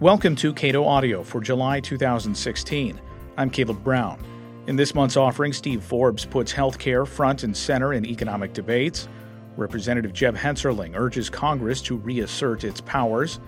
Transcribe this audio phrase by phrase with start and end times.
[0.00, 2.98] Welcome to Cato Audio for July 2016.
[3.36, 4.18] I'm Caleb Brown.
[4.66, 9.08] In this month's offering, Steve Forbes puts healthcare front and center in economic debates.
[9.58, 13.40] Representative Jeb Hensarling urges Congress to reassert its powers.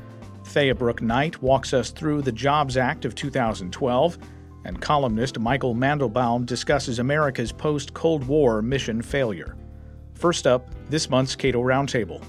[0.45, 4.19] Thaya Brook Knight walks us through the Jobs Act of 2012.
[4.67, 9.57] And columnist Michael Mandelbaum discusses America's post Cold War mission failure.
[10.13, 12.23] First up, this month's Cato Roundtable.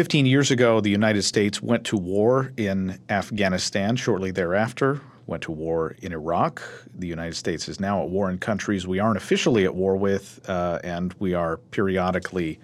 [0.00, 3.96] Fifteen years ago, the United States went to war in Afghanistan.
[3.96, 6.62] Shortly thereafter, went to war in Iraq.
[6.94, 10.40] The United States is now at war in countries we aren't officially at war with,
[10.48, 12.58] uh, and we are periodically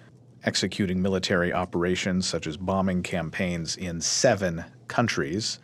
[0.45, 5.59] executing military operations such as bombing campaigns in seven countries.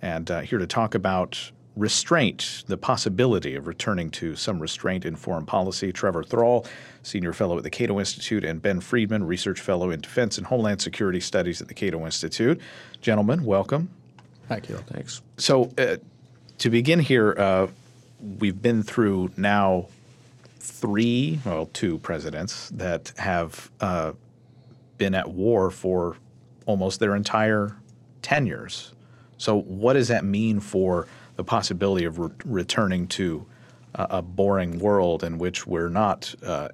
[0.00, 5.16] And uh, here to talk about restraint, the possibility of returning to some restraint in
[5.16, 6.66] foreign policy, Trevor Thrall,
[7.02, 10.82] Senior Fellow at the Cato Institute, and Ben Friedman, Research Fellow in Defense and Homeland
[10.82, 12.60] Security Studies at the Cato Institute.
[13.00, 13.90] Gentlemen, welcome.
[14.48, 14.76] Thank you.
[14.88, 15.22] Thanks.
[15.36, 15.96] So, uh,
[16.58, 17.68] to begin here, uh,
[18.38, 19.86] we've been through now
[20.58, 24.12] three, well, two presidents that have uh,
[24.98, 26.16] been at war for
[26.66, 27.76] almost their entire
[28.22, 28.92] tenures.
[29.38, 31.06] So, what does that mean for
[31.40, 33.46] the possibility of re- returning to
[33.94, 36.68] a boring world in which we're not uh,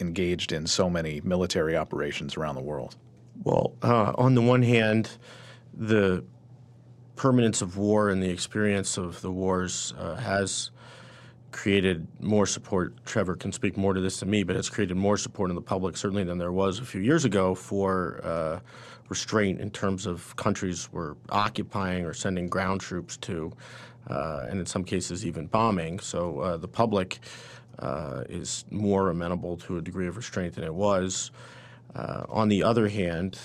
[0.00, 2.96] engaged in so many military operations around the world?
[3.44, 5.10] Well, uh, on the one hand,
[5.74, 6.24] the
[7.16, 10.70] permanence of war and the experience of the wars uh, has
[11.52, 12.94] created more support.
[13.04, 15.62] Trevor can speak more to this than me, but it's created more support in the
[15.62, 18.60] public, certainly, than there was a few years ago for uh,
[19.10, 23.52] restraint in terms of countries were occupying or sending ground troops to,
[24.08, 26.00] and in some cases, even bombing.
[26.00, 27.18] So uh, the public
[27.78, 31.30] uh, is more amenable to a degree of restraint than it was.
[31.94, 33.38] Uh, on the other hand,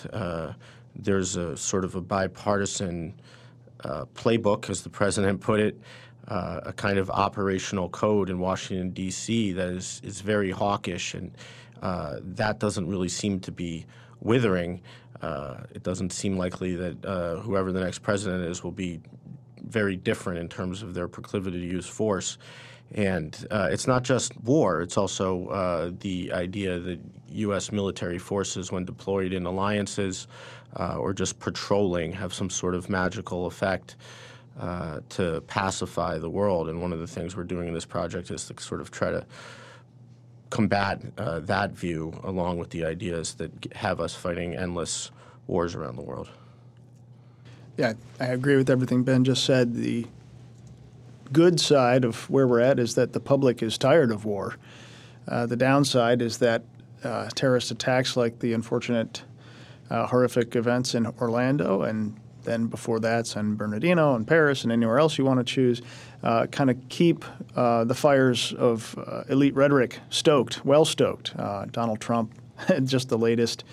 [0.96, 3.16] there's a sort of a bipartisan
[3.84, 5.80] uh, playbook, as the president put it,
[6.28, 9.52] uh, a kind of operational code in Washington, D.C.
[9.54, 11.32] that is, is very hawkish, and
[11.82, 13.86] uh, that doesn't really seem to be
[14.22, 14.82] withering.
[15.22, 19.02] Uh, it doesn't seem likely that uh, whoever the next president is will be
[19.64, 22.38] very different in terms of their proclivity to use force.
[22.94, 27.72] And uh, it's not just war, it's also uh, the idea that U.S.
[27.72, 30.28] military forces, when deployed in alliances
[30.80, 33.96] uh, or just patrolling, have some sort of magical effect
[34.60, 36.70] uh, to pacify the world.
[36.70, 39.10] And one of the things we're doing in this project is to sort of try
[39.10, 39.26] to
[40.52, 45.10] combat uh, that view along with the ideas that have us fighting endless
[45.48, 46.30] wars around the world.
[47.78, 49.76] Yeah, I agree with everything Ben just said.
[49.76, 50.06] The
[51.32, 54.58] good side of where we're at is that the public is tired of war.
[55.28, 56.64] Uh, the downside is that
[57.04, 59.24] uh, terrorist attacks like the unfortunate
[59.90, 65.00] uh, horrific events in Orlando and then before that San Bernardino and Paris and anywhere
[65.00, 65.82] else you want to choose
[66.24, 67.26] uh, kind of keep
[67.56, 71.36] uh, the fires of uh, elite rhetoric stoked, well stoked.
[71.72, 72.34] Donald Trump,
[72.84, 73.64] just the latest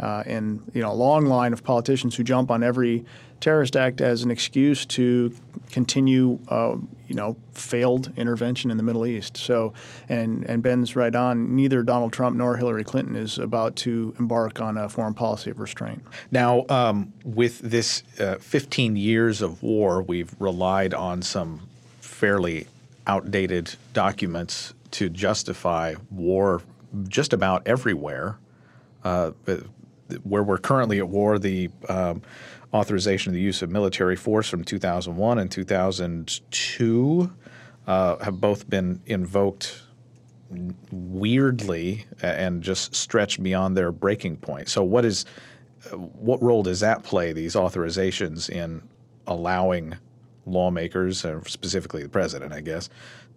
[0.00, 3.04] uh, and you know a long line of politicians who jump on every
[3.40, 5.34] terrorist act as an excuse to
[5.70, 6.76] continue uh,
[7.08, 9.36] you know failed intervention in the Middle East.
[9.36, 9.72] So
[10.08, 11.54] and and Ben's right on.
[11.54, 15.60] Neither Donald Trump nor Hillary Clinton is about to embark on a foreign policy of
[15.60, 16.02] restraint.
[16.30, 21.68] Now, um, with this uh, 15 years of war, we've relied on some
[22.00, 22.66] fairly
[23.06, 26.62] outdated documents to justify war
[27.08, 28.38] just about everywhere.
[29.04, 29.32] Uh,
[30.22, 32.22] where we're currently at war, the um,
[32.72, 37.32] authorization of the use of military force from 2001 and 2002
[37.86, 39.82] uh, have both been invoked
[40.90, 44.68] weirdly and just stretched beyond their breaking point.
[44.68, 45.24] So, what is
[45.92, 47.32] what role does that play?
[47.32, 48.82] These authorizations in
[49.26, 49.96] allowing
[50.46, 52.88] lawmakers, uh, specifically the president, I guess,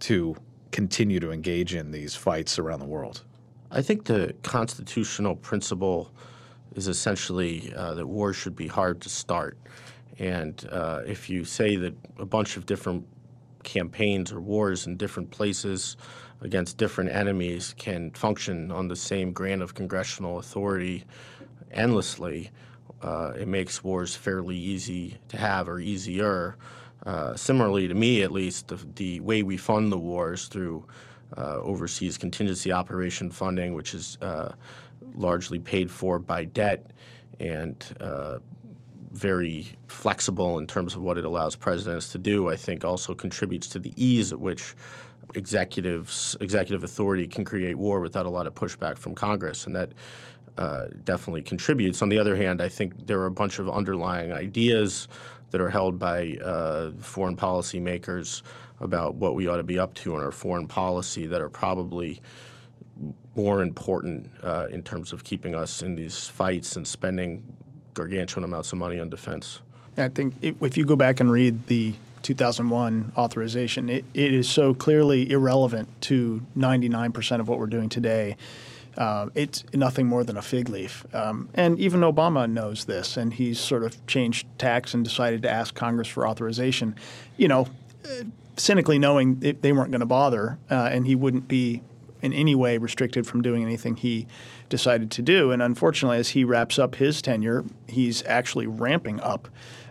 [0.01, 0.35] to
[0.71, 3.23] continue to engage in these fights around the world?
[3.71, 6.11] I think the constitutional principle
[6.75, 9.57] is essentially uh, that war should be hard to start.
[10.19, 13.05] And uh, if you say that a bunch of different
[13.63, 15.97] campaigns or wars in different places
[16.41, 21.05] against different enemies can function on the same grant of congressional authority
[21.71, 22.49] endlessly,
[23.01, 26.57] uh, it makes wars fairly easy to have or easier.
[27.05, 30.85] Uh, similarly, to me at least, the, the, way we fund the wars through
[31.37, 34.51] uh, overseas contingency operation funding, which is uh,
[35.15, 36.91] largely paid for by debt,
[37.39, 38.39] and uh,
[39.11, 43.67] very flexible in terms of what it allows presidents to do, I think also contributes
[43.69, 44.75] to the ease at which
[45.35, 49.91] executives executive authority can create war without a lot of pushback from Congress, and that
[50.57, 52.01] uh, definitely contributes.
[52.01, 55.07] On the other hand, I think there are a bunch of underlying ideas
[55.51, 58.43] that are held by uh, foreign policy makers
[58.79, 62.21] about what we ought to be up to in our foreign policy that are probably
[63.35, 67.43] more important uh, in terms of keeping us in these fights and spending
[67.93, 69.61] gargantuan amounts of money on defense.
[69.97, 74.73] I think if you go back and read the 2001 authorization, it, it is so
[74.73, 78.37] clearly irrelevant to 99% of what we're doing today.
[78.97, 81.05] Uh, it's nothing more than a fig leaf.
[81.13, 85.49] Um, and even Obama knows this, and he's sort of changed tacks and decided to
[85.49, 86.95] ask Congress for authorization.
[87.37, 87.67] You know,
[88.57, 91.81] cynically knowing they weren't going to bother, uh, and he wouldn't be
[92.21, 94.27] in any way restricted from doing anything he
[94.69, 95.51] decided to do.
[95.51, 99.47] And unfortunately, as he wraps up his tenure, he's actually ramping up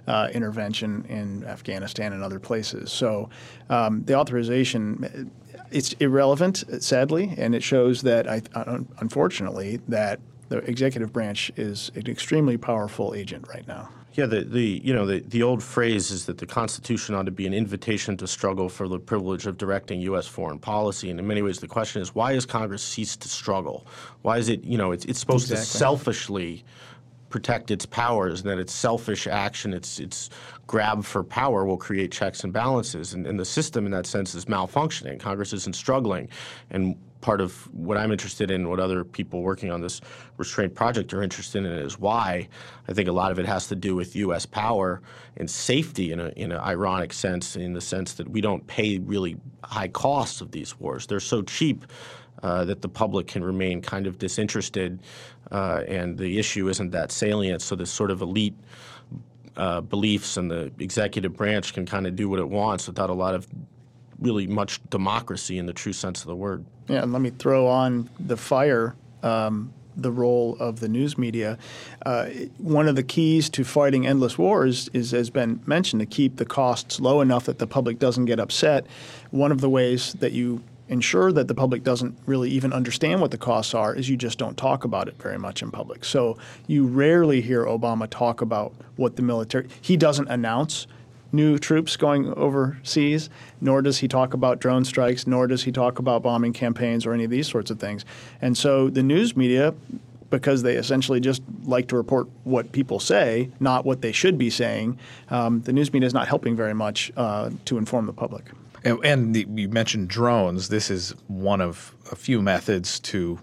[0.06, 2.90] uh, intervention in Afghanistan and other places.
[2.90, 3.28] So
[3.69, 5.30] um, the authorization,
[5.70, 8.42] it's irrelevant, sadly, and it shows that, I,
[9.00, 13.90] unfortunately, that the executive branch is an extremely powerful agent right now.
[14.18, 17.30] Yeah, the, the you know the, the old phrase is that the Constitution ought to
[17.30, 20.26] be an invitation to struggle for the privilege of directing U.S.
[20.26, 21.08] foreign policy.
[21.10, 23.86] And in many ways, the question is why has Congress ceased to struggle?
[24.22, 25.66] Why is it you know it's, it's supposed exactly.
[25.66, 26.64] to selfishly
[27.30, 30.30] protect its powers, and that its selfish action, its its
[30.66, 33.14] grab for power will create checks and balances.
[33.14, 35.20] And, and the system, in that sense, is malfunctioning.
[35.20, 36.28] Congress isn't struggling,
[36.72, 40.00] and part of what I'm interested in, what other people working on this
[40.36, 42.48] restraint project are interested in, is why.
[42.88, 44.46] I think a lot of it has to do with U.S.
[44.46, 45.00] power
[45.36, 48.98] and safety in, a, in an ironic sense, in the sense that we don't pay
[48.98, 51.06] really high costs of these wars.
[51.06, 51.84] They're so cheap
[52.42, 55.00] uh, that the public can remain kind of disinterested,
[55.50, 57.62] uh, and the issue isn't that salient.
[57.62, 58.54] So this sort of elite
[59.56, 63.14] uh, beliefs and the executive branch can kind of do what it wants without a
[63.14, 63.48] lot of
[64.18, 66.64] really much democracy in the true sense of the word.
[66.88, 68.96] Yeah, and let me throw on the fire.
[69.22, 71.58] Um, the role of the news media.
[72.06, 72.26] Uh,
[72.58, 76.44] one of the keys to fighting endless wars is, has been mentioned, to keep the
[76.44, 78.86] costs low enough that the public doesn't get upset.
[79.32, 83.30] One of the ways that you ensure that the public doesn't really even understand what
[83.30, 86.04] the costs are is you just don't talk about it very much in public.
[86.04, 90.86] So you rarely hear Obama talk about what the military, he doesn't announce
[91.32, 93.30] new troops going overseas,
[93.60, 97.12] nor does he talk about drone strikes, nor does he talk about bombing campaigns or
[97.12, 98.04] any of these sorts of things.
[98.40, 99.75] And so the news media
[100.30, 104.50] because they essentially just like to report what people say, not what they should be
[104.50, 104.98] saying.
[105.30, 108.44] Um, the news media is not helping very much uh, to inform the public.
[108.84, 110.69] And, and the, you mentioned drones.
[110.69, 113.38] This is one of a few methods to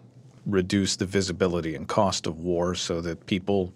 [0.46, 3.74] reduce the visibility and cost of war so that people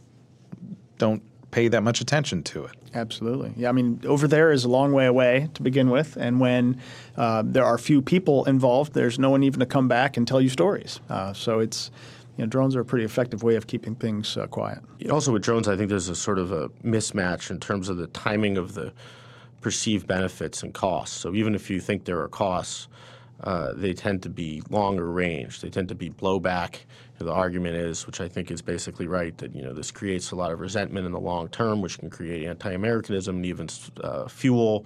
[0.98, 2.72] don't pay that much attention to it.
[2.94, 3.54] Absolutely.
[3.56, 6.82] Yeah, I mean, over there is a long way away to begin with, and when
[7.18, 10.42] uh, there are few people involved, there's no one even to come back and tell
[10.42, 11.00] you stories.
[11.10, 11.92] Uh, so it's
[12.38, 14.80] you know, drones are a pretty effective way of keeping things uh, quiet.
[15.12, 18.08] Also, with drones, I think there's a sort of a mismatch in terms of the
[18.08, 18.94] timing of the
[19.60, 21.18] perceived benefits and costs.
[21.18, 22.88] So even if you think there are costs,
[23.44, 25.62] uh, they tend to be longer range.
[25.62, 26.80] They tend to be blowback.
[27.20, 30.36] The argument is, which I think is basically right, that you know this creates a
[30.36, 33.68] lot of resentment in the long term, which can create anti-Americanism and even
[34.02, 34.86] uh, fuel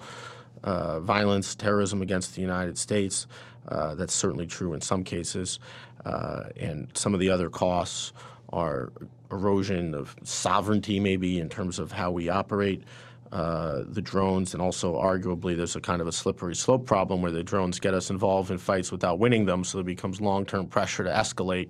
[0.63, 3.27] uh, violence, terrorism against the United States.
[3.67, 5.59] Uh, that's certainly true in some cases,
[6.05, 8.13] uh, and some of the other costs
[8.51, 8.91] are
[9.31, 12.83] erosion of sovereignty, maybe in terms of how we operate
[13.31, 17.31] uh, the drones, and also arguably there's a kind of a slippery slope problem where
[17.31, 21.03] the drones get us involved in fights without winning them, so there becomes long-term pressure
[21.03, 21.69] to escalate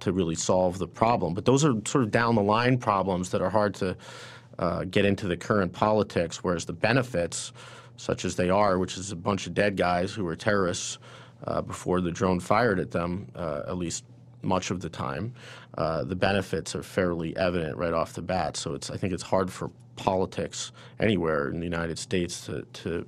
[0.00, 1.34] to really solve the problem.
[1.34, 3.96] But those are sort of down the line problems that are hard to
[4.58, 7.52] uh, get into the current politics, whereas the benefits,
[7.96, 10.98] such as they are, which is a bunch of dead guys who were terrorists
[11.46, 14.04] uh, before the drone fired at them, uh, at least
[14.42, 15.32] much of the time,
[15.76, 18.56] uh, the benefits are fairly evident right off the bat.
[18.56, 23.06] So it's I think it's hard for politics anywhere in the United States to, to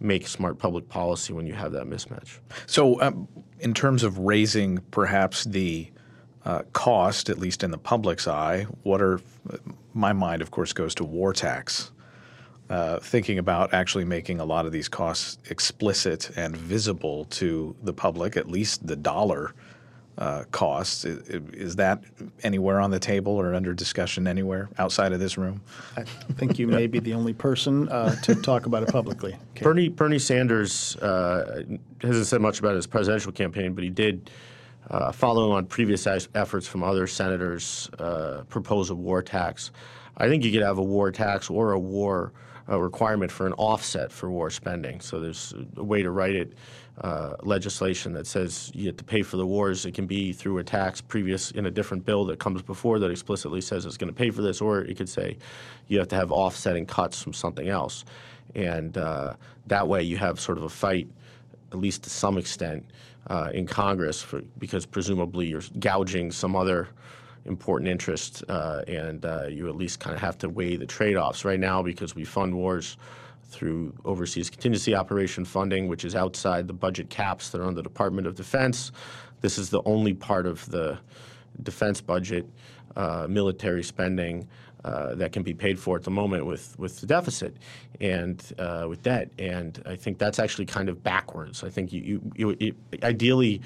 [0.00, 2.38] make smart public policy when you have that mismatch.
[2.66, 3.26] So, um,
[3.60, 5.90] in terms of raising perhaps the
[6.48, 9.20] uh, cost, at least in the public's eye, what are
[9.92, 11.92] my mind, of course, goes to war tax.
[12.70, 17.92] Uh, thinking about actually making a lot of these costs explicit and visible to the
[17.92, 19.54] public, at least the dollar
[20.18, 21.06] uh, costs.
[21.06, 21.18] Is,
[21.54, 22.02] is, that
[22.42, 25.62] anywhere on the table or under discussion anywhere outside of this room?
[25.96, 26.02] I
[26.34, 29.34] think you may be the only person uh, to talk about it publicly.
[29.52, 29.64] Okay.
[29.64, 31.62] Bernie Bernie Sanders uh,
[32.02, 34.30] hasn't said much about his presidential campaign, but he did
[34.90, 39.70] uh, following on previous efforts from other senators, uh, propose a war tax.
[40.16, 42.32] I think you could have a war tax or a war
[42.68, 45.00] uh, requirement for an offset for war spending.
[45.00, 46.52] So there's a way to write it
[47.00, 49.86] uh, legislation that says you have to pay for the wars.
[49.86, 53.10] It can be through a tax previous in a different bill that comes before that
[53.10, 55.38] explicitly says it's going to pay for this, or it could say
[55.86, 58.04] you have to have offsetting cuts from something else.
[58.54, 59.34] And uh,
[59.68, 61.08] that way you have sort of a fight,
[61.70, 62.84] at least to some extent,
[63.28, 66.88] uh, in Congress for, because presumably you're gouging some other
[67.44, 71.44] important interest, uh, and uh, you at least kind of have to weigh the trade-offs.
[71.44, 72.96] Right now, because we fund wars
[73.44, 77.82] through overseas contingency operation funding, which is outside the budget caps that are on the
[77.82, 78.92] Department of Defense.
[79.40, 80.98] This is the only part of the
[81.62, 82.46] defense budget,
[82.96, 84.46] uh, military spending,
[84.84, 87.56] uh, that can be paid for at the moment with, with the deficit
[88.00, 89.30] and uh, with debt.
[89.38, 91.64] And I think that's actually kind of backwards.
[91.64, 93.60] I think you, you, you ideally,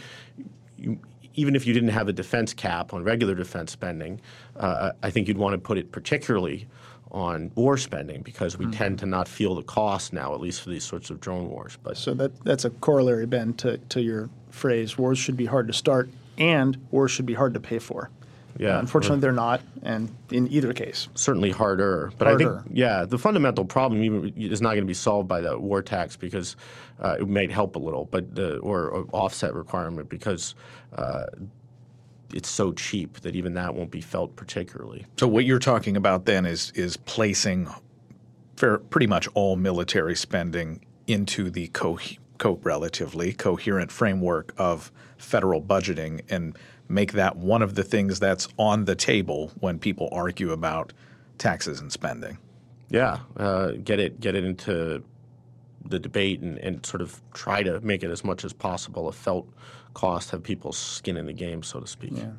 [0.79, 0.99] you,
[1.35, 4.21] even if you didn't have a defense cap on regular defense spending,
[4.57, 6.67] uh, I think you'd want to put it particularly
[7.11, 8.75] on war spending because we mm-hmm.
[8.75, 11.79] tend to not feel the cost now, at least for these sorts of drone wars.
[11.83, 15.67] But so that that's a corollary, Ben, to, to your phrase: wars should be hard
[15.67, 18.11] to start, and wars should be hard to pay for.
[18.59, 22.13] Yeah, uh, unfortunately, they're not, and in either case, certainly harder.
[22.19, 22.59] But harder.
[22.59, 25.59] I think, yeah, the fundamental problem even is not going to be solved by the
[25.59, 26.57] war tax because
[27.01, 30.55] uh, it might help a little, but the or, or offset requirement because
[30.97, 31.25] uh,
[32.35, 35.07] it's so cheap that even that won't be felt particularly.
[35.19, 37.69] So what you're talking about then is is placing
[38.57, 41.99] fair, pretty much all military spending into the co,
[42.39, 46.57] co relatively coherent framework of federal budgeting and
[46.89, 50.93] make that one of the things that's on the table when people argue about
[51.39, 52.39] taxes and spending.
[52.91, 55.03] Yeah, uh, get it get it into
[55.85, 59.13] the debate and, and sort of try to make it as much as possible a
[59.13, 59.49] felt
[59.95, 62.13] cost, have people's skin in the game, so to speak.
[62.15, 62.31] Yeah,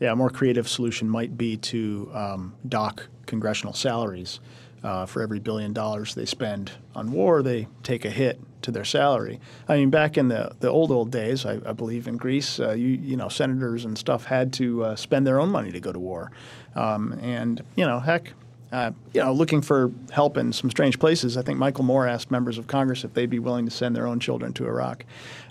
[0.00, 0.12] yeah.
[0.12, 4.40] A more creative solution might be to um, dock congressional salaries.
[4.82, 8.84] Uh, for every billion dollars they spend on war, they take a hit to their
[8.84, 9.40] salary.
[9.68, 12.72] I mean, back in the, the old old days, I, I believe in Greece, uh,
[12.72, 15.92] you you know, senators and stuff had to uh, spend their own money to go
[15.92, 16.30] to war,
[16.74, 18.32] um, and you know, heck,
[18.72, 21.36] uh, you know, looking for help in some strange places.
[21.36, 24.06] I think Michael Moore asked members of Congress if they'd be willing to send their
[24.06, 25.04] own children to Iraq.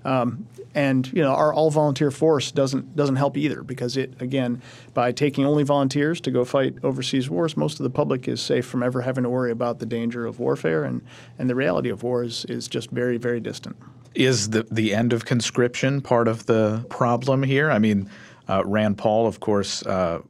[0.05, 4.61] Um, and you know, our all volunteer force doesn't doesn't help either because it again,
[4.93, 8.65] by taking only volunteers to go fight overseas wars, most of the public is safe
[8.65, 11.01] from ever having to worry about the danger of warfare, and
[11.38, 13.75] and the reality of war is, is just very very distant.
[14.15, 17.69] Is the the end of conscription part of the problem here?
[17.69, 18.09] I mean,
[18.47, 19.85] uh, Rand Paul, of course.
[19.85, 20.21] Uh,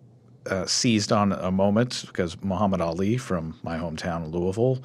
[0.49, 4.79] uh, seized on a moment because Muhammad Ali from my hometown, Louisville,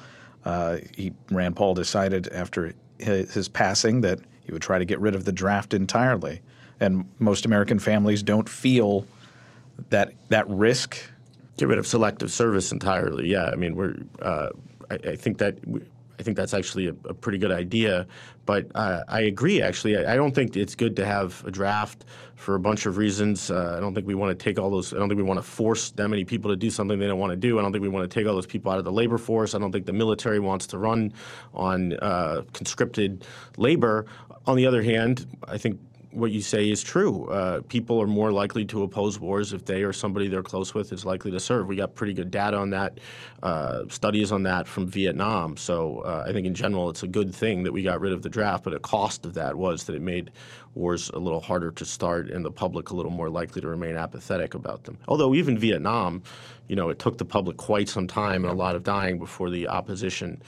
[0.45, 4.99] uh, he Rand Paul decided after his, his, passing that he would try to get
[4.99, 6.41] rid of the draft entirely,
[6.79, 9.05] and most American families don't feel
[9.89, 10.97] that that risk.
[11.57, 13.29] Get rid of selective service entirely.
[13.29, 13.95] Yeah, I mean we're.
[14.21, 14.49] Uh,
[14.91, 15.57] I, I, think that
[16.19, 18.07] I think that's actually a, a pretty good idea.
[18.45, 19.97] But uh, I agree, actually.
[19.97, 22.05] I, I, don't think it's good to have a draft
[22.35, 23.49] for a bunch of reasons.
[23.49, 25.39] Uh, I don't think we want to take all those, I don't think we want
[25.39, 27.57] to force that many people to do something they don't want to do.
[27.57, 29.55] I don't think we want to take all those people out of the labor force.
[29.55, 31.13] I don't think the military wants to run
[31.53, 33.25] on uh, conscripted
[33.57, 34.05] labor.
[34.45, 35.79] On the other hand, I think
[36.15, 37.27] what you say is true.
[37.27, 40.91] Uh, people are more likely to oppose wars if they or somebody they're close with
[40.93, 41.67] is likely to serve.
[41.67, 42.99] We got pretty good data on that,
[43.43, 45.57] uh, studies on that from Vietnam.
[45.57, 48.21] So uh, I think in general it's a good thing that we got rid of
[48.21, 50.31] the draft, but a cost of that was that it made
[50.73, 53.95] wars a little harder to start and the public a little more likely to remain
[53.95, 54.97] apathetic about them.
[55.07, 56.23] Although even Vietnam,
[56.67, 59.49] you know, it took the public quite some time and a lot of dying before
[59.49, 60.41] the opposition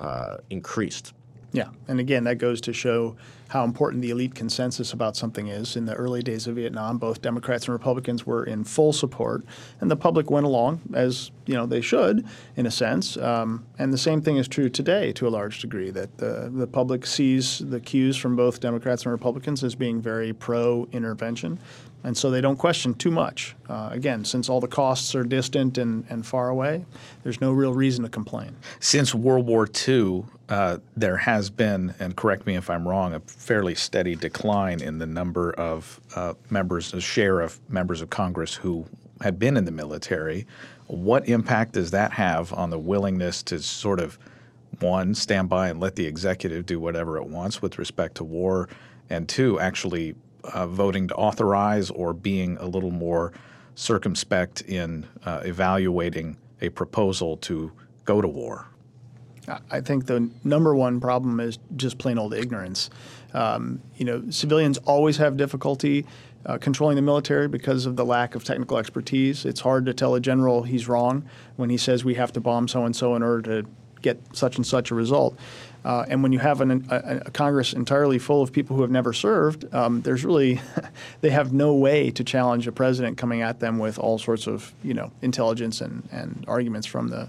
[0.00, 1.12] uh, increased.
[1.54, 3.14] Yeah, and again, that goes to show
[3.46, 5.76] how important the elite consensus about something is.
[5.76, 9.44] In the early days of Vietnam, both Democrats and Republicans were in full support,
[9.80, 13.16] and the public went along as you know they should, in a sense.
[13.16, 15.90] Um, and the same thing is true today, to a large degree.
[15.90, 20.32] That the the public sees the cues from both Democrats and Republicans as being very
[20.32, 21.60] pro-intervention,
[22.04, 23.56] and so they don't question too much.
[23.68, 26.84] Uh, again, since all the costs are distant and, and far away,
[27.22, 28.54] there's no real reason to complain.
[28.78, 33.20] Since World War II, uh, there has been, and correct me if I'm wrong, a
[33.20, 38.84] fairly steady decline in the number of uh, members, share of members of Congress who
[39.22, 40.46] had been in the military.
[40.86, 44.18] What impact does that have on the willingness to sort of,
[44.80, 48.68] one, stand by and let the executive do whatever it wants with respect to war,
[49.08, 50.14] and two, actually
[50.52, 53.32] uh, voting to authorize or being a little more
[53.74, 57.72] circumspect in uh, evaluating a proposal to
[58.04, 58.66] go to war?
[59.70, 62.88] I think the number one problem is just plain old ignorance.
[63.34, 66.06] Um, you know, civilians always have difficulty
[66.46, 69.44] uh, controlling the military because of the lack of technical expertise.
[69.44, 72.68] It's hard to tell a general he's wrong when he says we have to bomb
[72.68, 73.68] so and so in order to
[74.02, 75.36] get such and such a result.
[75.84, 78.90] Uh, and when you have an, a, a, Congress entirely full of people who have
[78.90, 80.60] never served, um, there's really
[81.20, 84.72] they have no way to challenge a president coming at them with all sorts of
[84.82, 87.28] you know intelligence and, and arguments from the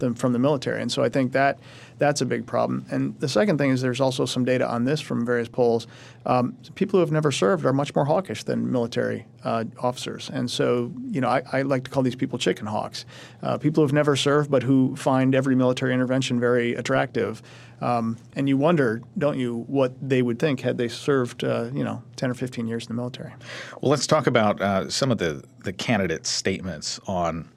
[0.00, 0.80] them from the military.
[0.82, 1.58] And so I think that
[1.98, 2.86] that's a big problem.
[2.90, 5.86] And the second thing is there's also some data on this from various polls.
[6.26, 10.30] Um, people who have never served are much more hawkish than military uh, officers.
[10.32, 13.04] And so, you know, I, I, like to call these people chicken hawks.
[13.42, 17.42] Uh, people who have never served but who find every military intervention very attractive.
[17.80, 21.84] Um, and you wonder, don't you, what they would think had they served, uh, you
[21.84, 23.32] know, 10 or 15 years in the military.
[23.80, 27.48] Well, let's talk about uh, some of the, the candidates' statements on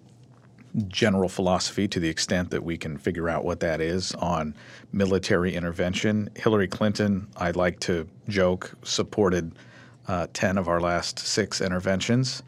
[0.87, 4.55] general philosophy to the extent that we can figure out what that is on
[4.91, 6.29] military intervention.
[6.35, 9.51] Hillary Clinton, I like to joke, supported
[10.07, 12.43] uh, 10 of our last six interventions.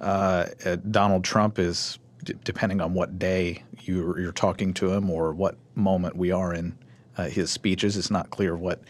[0.00, 5.10] Uh, uh, Donald Trump is, d- depending on what day you're, you're, talking to him
[5.10, 6.76] or what moment we are in
[7.16, 8.80] uh, his speeches, it's not clear what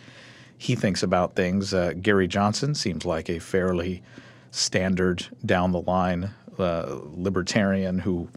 [0.59, 1.73] he thinks about things.
[1.73, 4.03] Uh, Gary Johnson seems like a fairly
[4.51, 8.29] standard down the line uh, libertarian who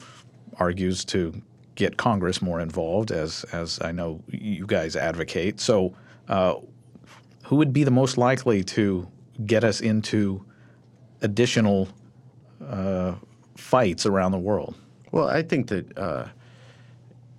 [0.59, 1.41] argues to
[1.75, 5.59] get Congress more involved, as as I know you guys advocate.
[5.59, 5.95] So,
[6.27, 6.55] uh,
[7.45, 9.07] who would be the most likely to
[9.45, 10.45] get us into
[11.21, 11.89] additional
[12.65, 13.15] uh,
[13.55, 14.75] fights around the world?
[15.11, 16.27] Well, I think that uh,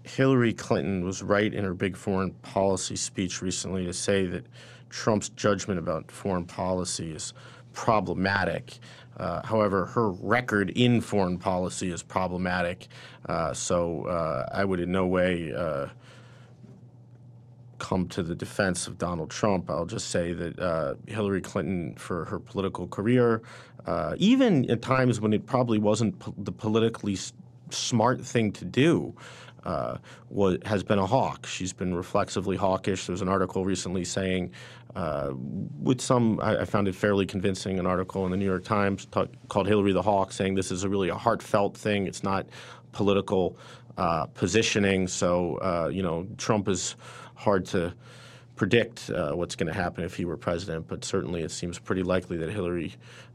[0.04, 4.47] Hillary Clinton was right in her big foreign policy speech recently to say that
[4.90, 7.33] Trump's judgment about foreign policy is
[7.73, 8.78] problematic.
[9.16, 12.88] Uh, however, her record in foreign policy is problematic.
[13.28, 15.87] Uh, so uh, I would in no way uh,
[17.78, 19.71] come to the defense of Donald Trump.
[19.71, 23.42] I'll just say that uh, Hillary Clinton, for her political career,
[23.87, 27.32] uh, even at times when it probably wasn't po- the politically s-
[27.71, 29.15] smart thing to do,
[29.65, 29.99] uh,
[30.29, 31.47] was, has been a hawk.
[31.47, 33.07] She's been reflexively hawkish.
[33.07, 34.53] There was an article recently saying,
[34.95, 35.33] uh,
[35.81, 39.07] with some, I, I, found it fairly convincing, an article in the New York Times
[39.07, 42.07] talk, called Hillary the Hawk, saying this is a really a heartfelt thing.
[42.07, 42.47] It's not
[42.93, 43.57] political
[43.97, 45.09] uh, positioning.
[45.09, 46.97] So, uh, you know, Trump is
[47.35, 47.95] hard to
[48.57, 52.03] predict uh, what's going to happen if he were president, but certainly it seems pretty
[52.03, 52.95] likely that Hillary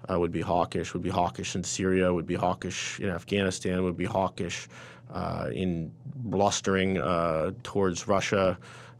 [0.09, 3.97] uh, would be hawkish, would be hawkish in Syria, would be hawkish in Afghanistan, would
[3.97, 4.69] be hawkish
[5.13, 8.57] uh, in blustering uh, towards Russia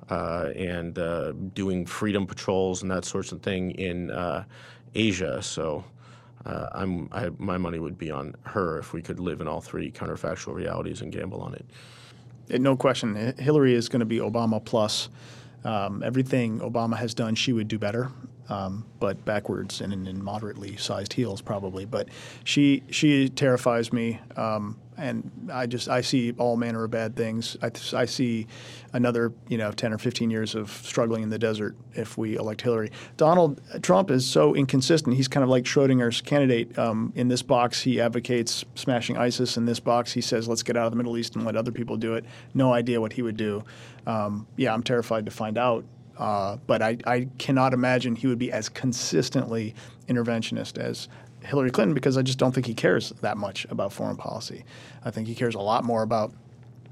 [0.10, 4.12] uh, and uh, doing freedom patrols and that sorts of thing in
[4.96, 5.42] Asia.
[5.42, 5.84] So.
[6.46, 9.60] Uh, I'm, I, my money would be on her if we could live in all
[9.60, 11.66] three counterfactual realities and gamble on it.
[12.62, 13.36] No question.
[13.38, 15.10] Hillary is going to be Obama plus.
[15.64, 18.10] Um, everything Obama has done, she would do better,
[18.48, 21.86] um, but backwards and in, in, moderately sized heels probably.
[21.86, 22.08] But
[22.46, 24.20] she she terrifies me.
[24.38, 27.58] Um, and I just I see all manner of bad things.
[27.62, 28.48] I, I see
[28.94, 32.62] another you know 10 or 15 years of struggling in the desert if we elect
[32.62, 32.92] Hillary.
[33.18, 35.16] Donald Trump is so inconsistent.
[35.16, 36.78] He's kind of like Schrodinger's candidate.
[36.78, 39.58] Um, in this box, he advocates smashing ISIS.
[39.58, 41.72] In this box, he says let's get out of the Middle East and let other
[41.72, 42.26] people do it.
[42.54, 43.64] No idea what he would do.
[44.06, 45.86] Um, yeah, I'm terrified to find out.
[46.18, 49.74] Uh, but I, I cannot imagine he would be as consistently
[50.10, 51.08] interventionist as
[51.44, 54.66] Hillary Clinton because I just don't think he cares that much about foreign policy.
[55.04, 56.34] I think he cares a lot more about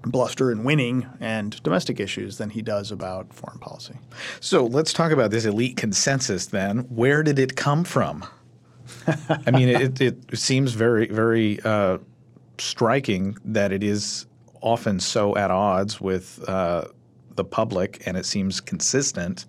[0.04, 3.96] bluster and winning and domestic issues than he does about foreign policy.
[4.40, 6.80] So let's talk about this elite consensus then.
[6.90, 8.26] Where did it come from?
[9.46, 11.98] I mean, it, it seems very, very uh,
[12.58, 14.28] striking that it is
[14.62, 16.86] often so at odds with uh,
[17.36, 19.46] the public, and it seems consistent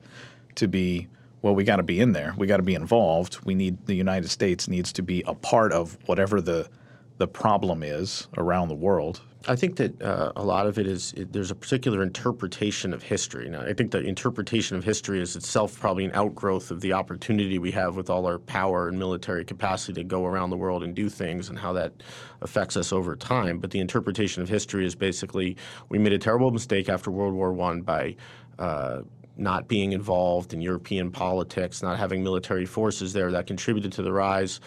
[0.57, 1.09] to be
[1.43, 2.35] well, we got to be in there.
[2.37, 3.45] We got to be involved.
[3.45, 6.69] We need the United States needs to be a part of whatever the
[7.19, 9.21] the problem is around the world.
[9.47, 13.03] I think that uh, a lot of it is it, there's a particular interpretation of
[13.03, 13.49] history.
[13.49, 17.59] Now, I think the interpretation of history is itself probably an outgrowth of the opportunity
[17.59, 20.95] we have with all our power and military capacity to go around the world and
[20.95, 21.93] do things and how that
[22.41, 23.59] affects us over time.
[23.59, 25.57] But the interpretation of history is basically
[25.89, 28.17] we made a terrible mistake after World War One by
[28.59, 29.03] uh,
[29.39, 34.13] not being involved in European politics, not having military forces there that contributed to the
[34.13, 34.61] rise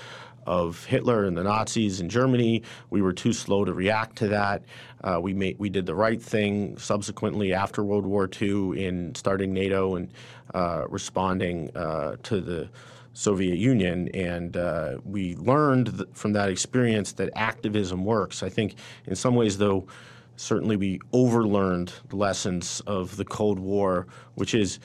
[0.45, 2.63] of Hitler and the Nazis in Germany.
[2.89, 4.63] We were too slow to react to that.
[5.03, 9.53] Uh, we made we did the right thing subsequently after World War II in starting
[9.53, 10.11] NATO and
[10.53, 12.69] uh, responding uh, to the
[13.13, 18.41] Soviet Union, and uh, we learned th- from that experience that activism works.
[18.41, 19.85] I think in some ways, though
[20.41, 24.79] certainly we overlearned the lessons of the Cold War, which is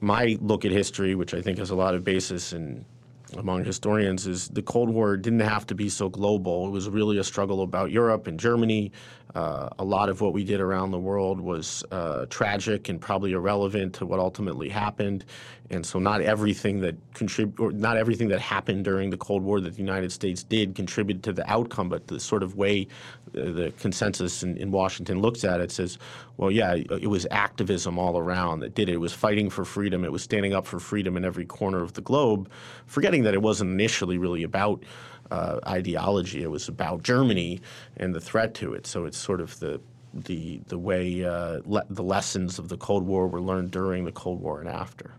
[0.00, 2.84] my look at history, which I think has a lot of basis in
[3.36, 6.66] among historians, is the Cold War didn't have to be so global.
[6.66, 8.90] It was really a struggle about Europe and Germany.
[9.34, 13.32] Uh, a lot of what we did around the world was uh, tragic and probably
[13.32, 15.24] irrelevant to what ultimately happened.
[15.70, 19.60] And so, not everything that contrib- or not everything that happened during the Cold War
[19.60, 21.90] that the United States did contributed to the outcome.
[21.90, 22.86] But the sort of way
[23.36, 25.98] uh, the consensus in, in, Washington looks at it says,
[26.38, 28.94] well, yeah, it was activism all around that did it.
[28.94, 30.04] It was fighting for freedom.
[30.04, 32.50] It was standing up for freedom in every corner of the globe,
[32.86, 34.82] forgetting that it wasn't initially really about
[35.30, 36.42] uh, ideology.
[36.42, 37.60] It was about Germany
[37.96, 38.86] and the threat to it.
[38.86, 39.80] So it's sort of the
[40.14, 44.12] the the way uh, le- the lessons of the Cold War were learned during the
[44.12, 45.14] Cold War and after.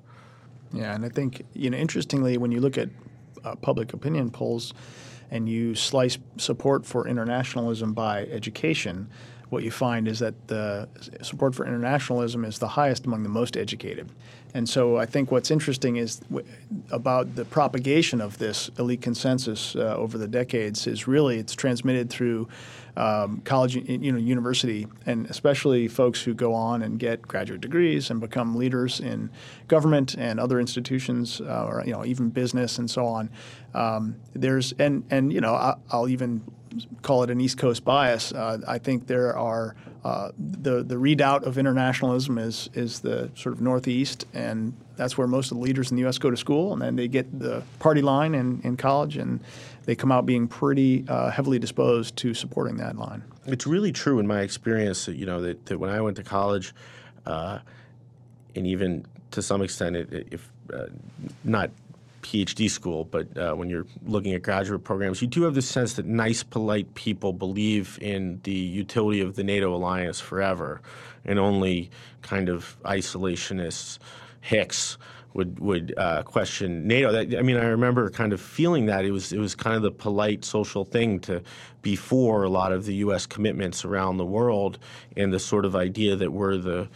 [0.73, 2.89] Yeah, and I think you know interestingly when you look at
[3.43, 4.73] uh, public opinion polls
[5.31, 9.09] and you slice support for internationalism by education,
[9.49, 10.87] what you find is that the
[11.21, 14.11] support for internationalism is the highest among the most educated.
[14.53, 16.45] And so I think what's interesting is w-
[16.91, 22.09] about the propagation of this elite consensus uh, over the decades is really it's transmitted
[22.09, 22.47] through
[22.97, 28.09] um, college, you know, university, and especially folks who go on and get graduate degrees
[28.09, 29.29] and become leaders in
[29.67, 33.29] government and other institutions, uh, or you know, even business and so on.
[33.73, 36.43] Um, there's and and you know, I, I'll even
[37.01, 38.31] call it an East Coast bias.
[38.31, 43.53] Uh, I think there are uh, the the redoubt of internationalism is is the sort
[43.53, 46.17] of Northeast, and that's where most of the leaders in the U.S.
[46.17, 49.39] go to school, and then they get the party line in, in college, and
[49.85, 53.23] they come out being pretty uh, heavily disposed to supporting that line.
[53.45, 56.23] It's really true in my experience that you know that, that when I went to
[56.23, 56.73] college,
[57.25, 57.59] uh,
[58.55, 60.85] and even to some extent, it, if uh,
[61.43, 61.71] not
[62.21, 65.93] PhD school, but uh, when you're looking at graduate programs, you do have the sense
[65.93, 70.81] that nice, polite people believe in the utility of the NATO alliance forever,
[71.25, 71.89] and only
[72.21, 73.99] kind of isolationists,
[74.41, 74.97] hicks,
[75.33, 77.11] would would uh, question NATO.
[77.11, 79.81] That, I mean, I remember kind of feeling that it was it was kind of
[79.81, 81.41] the polite social thing to
[81.81, 83.25] be for a lot of the U.S.
[83.25, 84.79] commitments around the world,
[85.15, 86.89] and the sort of idea that we're the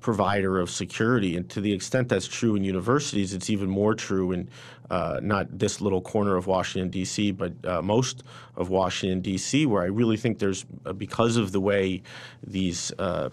[0.00, 1.36] provider of security.
[1.36, 4.48] And to the extent that's true in universities, it's even more true in
[4.90, 8.22] uh, not this little corner of Washington, D.C., but uh, most
[8.56, 12.02] of Washington, D.C., where I really think there's, uh, because of the way
[12.42, 13.28] these uh,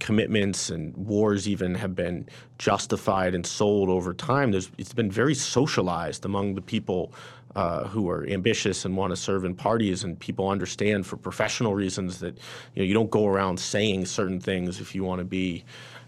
[0.00, 2.26] commitments and wars even have been
[2.58, 7.12] justified and sold over time, there's, it's been very socialized among the people
[7.54, 11.74] uh, who are ambitious and want to serve in parties, and people understand for professional
[11.74, 12.36] reasons that
[12.74, 15.64] you know you don't go around saying certain things if you want to be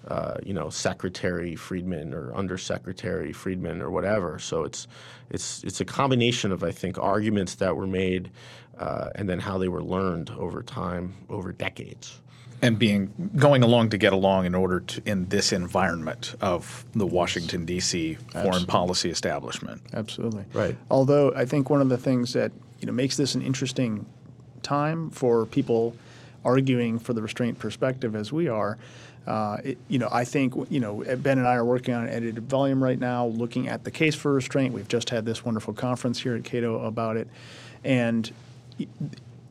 [0.07, 4.38] uh, you know, Secretary Friedman or Undersecretary Friedman or whatever.
[4.38, 4.87] So it's
[5.31, 8.31] it's it's a combination of I think arguments that were made
[8.79, 12.21] uh, and then how they were learned over time, over decades.
[12.62, 17.07] And being going along to get along in order to in this environment of the
[17.07, 18.14] Washington D.C.
[18.14, 18.66] foreign Absolutely.
[18.66, 19.83] policy establishment.
[19.92, 20.77] Absolutely right.
[20.90, 24.07] Although I think one of the things that you know makes this an interesting
[24.62, 25.95] time for people
[26.44, 28.79] arguing for the restraint perspective as we are
[29.27, 32.11] uh, it, you know, I think you know Ben and I are working on an
[32.11, 34.72] edited volume right now, looking at the case for restraint.
[34.72, 37.29] We've just had this wonderful conference here at Cato about it,
[37.83, 38.31] and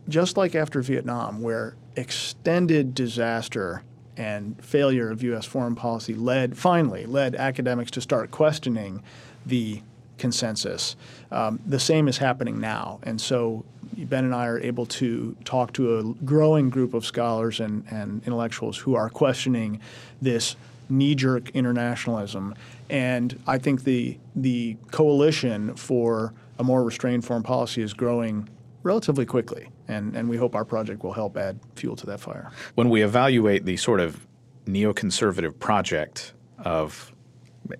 [0.07, 3.83] just like after Vietnam, where extended disaster
[4.15, 5.45] and failure of U.S.
[5.45, 9.03] foreign policy led finally led academics to start questioning
[9.45, 9.81] the
[10.17, 10.95] consensus.
[11.31, 13.65] Um, the same is happening now, and so
[13.97, 18.21] Ben and I are able to talk to a growing group of scholars and, and
[18.25, 19.79] intellectuals who are questioning
[20.21, 20.55] this
[20.89, 22.53] knee-jerk internationalism.
[22.89, 28.47] And I think the the coalition for a more restrained foreign policy is growing
[28.83, 32.51] relatively quickly, and, and we hope our project will help add fuel to that fire.
[32.75, 34.27] When we evaluate the sort of
[34.67, 37.11] neoconservative project of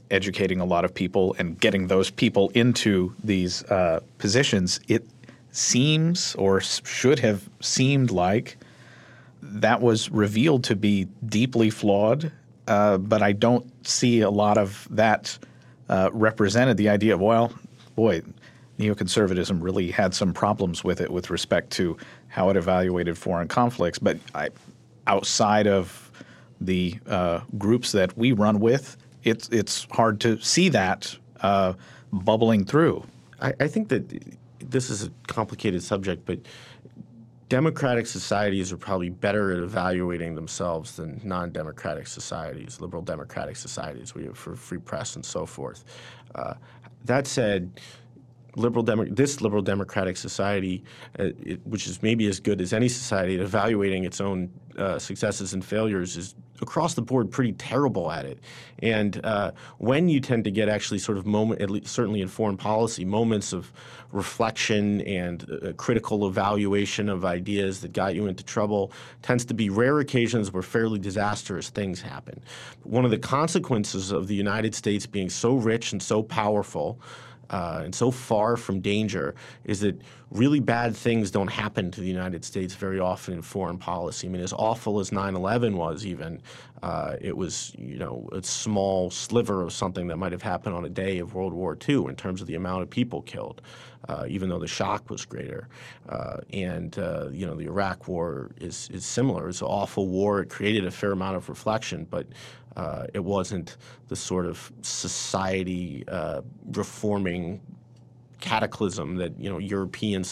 [0.10, 5.06] educating a lot of people and getting those people into these uh, positions, it
[5.56, 8.58] seems or should have seemed like
[9.42, 12.32] that was revealed to be deeply flawed,
[12.68, 15.38] uh, but I don't see a lot of that
[15.88, 16.78] uh, represented.
[16.78, 17.54] The idea of, well,
[17.96, 18.22] boy,
[18.80, 24.00] neoconservatism really had some problems with it with respect to how it evaluated foreign conflicts.
[24.00, 24.50] But I,
[25.08, 26.12] outside of
[26.60, 31.74] the uh, groups that we run with, it's it's hard to see that uh,
[32.12, 33.06] bubbling through.
[33.42, 34.04] I, I think that
[34.70, 36.40] this is a complicated subject, but
[37.50, 44.16] democratic societies are probably better at evaluating themselves than non-democratic societies, liberal democratic societies.
[44.16, 45.84] We have for free press and so forth.
[46.34, 46.56] Uh,
[47.06, 47.80] that said,
[48.56, 50.84] liberal Demo- this liberal democratic society,
[51.20, 55.00] uh, it, which is maybe as good as any society at evaluating its own uh,
[55.00, 58.40] successes and failures, is across the board pretty terrible at it.
[58.80, 62.58] And uh, when you tend to get actually sort of moment, least certainly in foreign
[62.58, 63.72] policy, moments of
[64.12, 68.92] reflection and uh, critical evaluation of ideas that got you into trouble,
[69.22, 72.42] tends to be rare occasions where fairly disastrous things happen.
[72.84, 77.00] One of the consequences of the United States being so rich and so powerful
[77.50, 80.00] uh, and so far from danger is that
[80.32, 84.28] really bad things don't happen to the United States very often in foreign policy.
[84.28, 86.42] I mean, as awful as 9/11 was, even
[86.84, 90.86] uh, it was you know a small sliver of something that might have happened on
[90.86, 93.62] a day of World War II in terms of the amount of people killed.
[94.08, 95.68] Uh, even though the shock was greater,
[96.10, 99.50] uh, and uh, you know the Iraq War is is similar.
[99.50, 100.42] It's an awful war.
[100.42, 102.28] It created a fair amount of reflection, but
[102.76, 107.62] uh, it wasn't the sort of society uh, reforming
[108.46, 110.24] cataclysm that you know European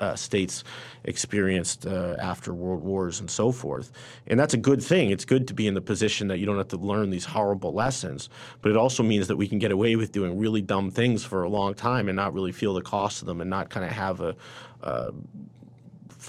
[0.00, 0.64] uh, states
[1.04, 3.92] experienced uh, after world wars and so forth.
[4.26, 5.10] And that's a good thing.
[5.10, 7.72] It's good to be in the position that you don't have to learn these horrible
[7.72, 8.28] lessons.
[8.60, 11.44] But it also means that we can get away with doing really dumb things for
[11.44, 13.92] a long time and not really feel the cost of them and not kind of
[13.92, 14.34] have a,
[14.82, 15.12] a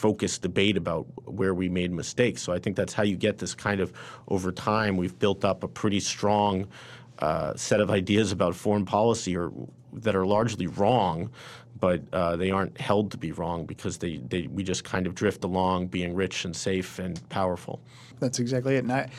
[0.01, 2.41] focused debate about where we made mistakes.
[2.41, 3.93] So I think that's how you get this kind of
[4.27, 4.97] over time.
[4.97, 6.67] We've built up a pretty strong
[7.19, 9.51] uh, set of ideas about foreign policy or
[9.93, 11.29] that are largely wrong,
[11.79, 15.13] but uh, they aren't held to be wrong because they, they we just kind of
[15.13, 17.79] drift along being rich and safe and powerful.
[18.19, 18.83] That's exactly it.
[18.83, 19.09] And I,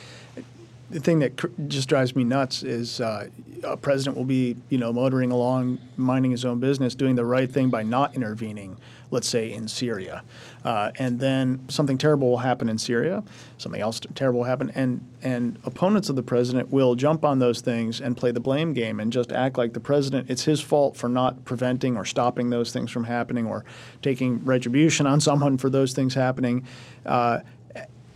[0.91, 3.29] the thing that cr- just drives me nuts is uh,
[3.63, 7.51] a president will be, you know, motoring along, minding his own business, doing the right
[7.51, 8.77] thing by not intervening,
[9.13, 10.25] let's say in Syria,
[10.65, 13.23] uh, and then something terrible will happen in Syria,
[13.59, 17.61] something else terrible will happen, and and opponents of the president will jump on those
[17.61, 20.97] things and play the blame game and just act like the president it's his fault
[20.97, 23.65] for not preventing or stopping those things from happening or
[24.01, 26.67] taking retribution on someone for those things happening.
[27.07, 27.41] Uh,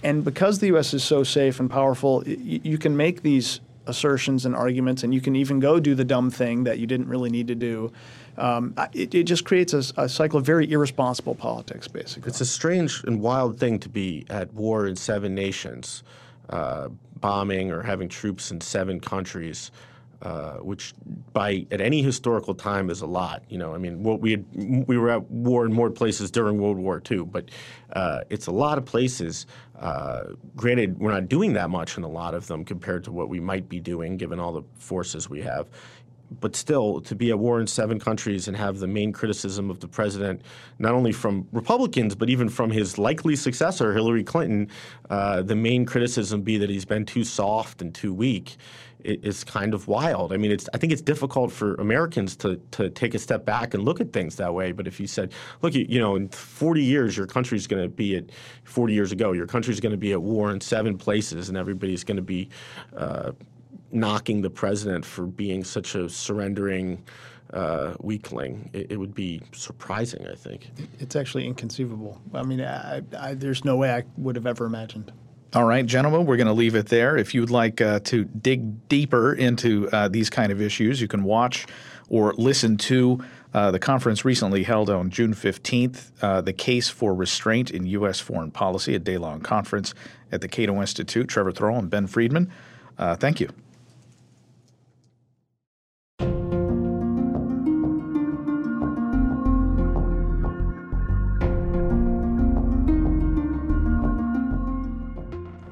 [0.03, 0.95] and because the U.S.
[0.95, 5.21] is so safe and powerful, y- you can make these assertions and arguments, and you
[5.21, 7.93] can even go do the dumb thing that you didn't really need to do.
[8.39, 12.29] Um, it, it, just creates a, a, cycle of very irresponsible politics, basically.
[12.29, 16.03] It's a strange and wild thing to be at war in seven nations,
[16.51, 16.89] uh,
[17.21, 19.71] bombing or having troops in seven countries.
[20.23, 20.95] Uh, which
[21.35, 23.43] by at any historical time is a lot.
[23.51, 24.47] You know, I mean, what we had,
[24.89, 27.51] we were at war in more places during World War II, but
[27.93, 29.45] uh, it's a lot of places.
[29.79, 33.29] Uh, granted, we're not doing that much in a lot of them compared to what
[33.29, 35.69] we might be doing, given all the forces we have.
[36.41, 39.81] But still, to be at war in seven countries and have the main criticism of
[39.81, 40.41] the president,
[40.79, 44.69] not only from Republicans, but even from his likely successor, Hillary Clinton,
[45.11, 48.57] uh, the main criticism be that he's been too soft and too weak
[49.07, 50.33] is kind of wild.
[50.33, 53.75] I mean, it's I think it's difficult for Americans to to take a step back
[53.75, 54.73] and look at things that way.
[54.73, 57.89] But if you said, look, you, you know, in 40 years, your country's going to
[57.89, 58.25] be at
[58.65, 62.05] 40 years ago, your country's going to be at war in seven places, and everybody's
[62.05, 62.49] going to be
[62.97, 63.33] uh,
[63.93, 67.03] knocking the president for being such a surrendering.
[67.53, 70.27] Uh, weakling, it, it, would be surprising.
[70.27, 72.21] I think it's actually inconceivable.
[72.35, 75.13] I mean, I, I, there's no way I would have ever imagined.
[75.57, 77.17] All right, gentlemen, we're going to leave it there.
[77.17, 81.25] If you'd like uh, to dig deeper into uh, these kind of issues, you can
[81.25, 81.65] watch
[82.11, 87.15] or listen to uh, the conference recently held on June 15th, uh, The Case for
[87.15, 88.21] Restraint in U.S.
[88.21, 89.95] Foreign Policy, a day long conference
[90.31, 91.27] at the Cato Institute.
[91.27, 92.53] Trevor Thrall and Ben Friedman,
[92.99, 93.49] uh, thank you.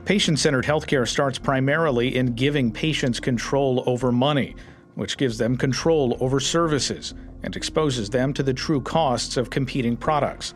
[0.05, 4.55] Patient centered healthcare starts primarily in giving patients control over money,
[4.97, 9.97] which gives them control over services and exposes them to the true costs of competing
[9.97, 10.53] products.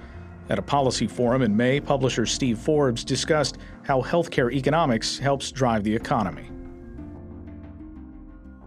[0.51, 5.83] At a policy forum in May, publisher Steve Forbes discussed how healthcare economics helps drive
[5.83, 6.51] the economy.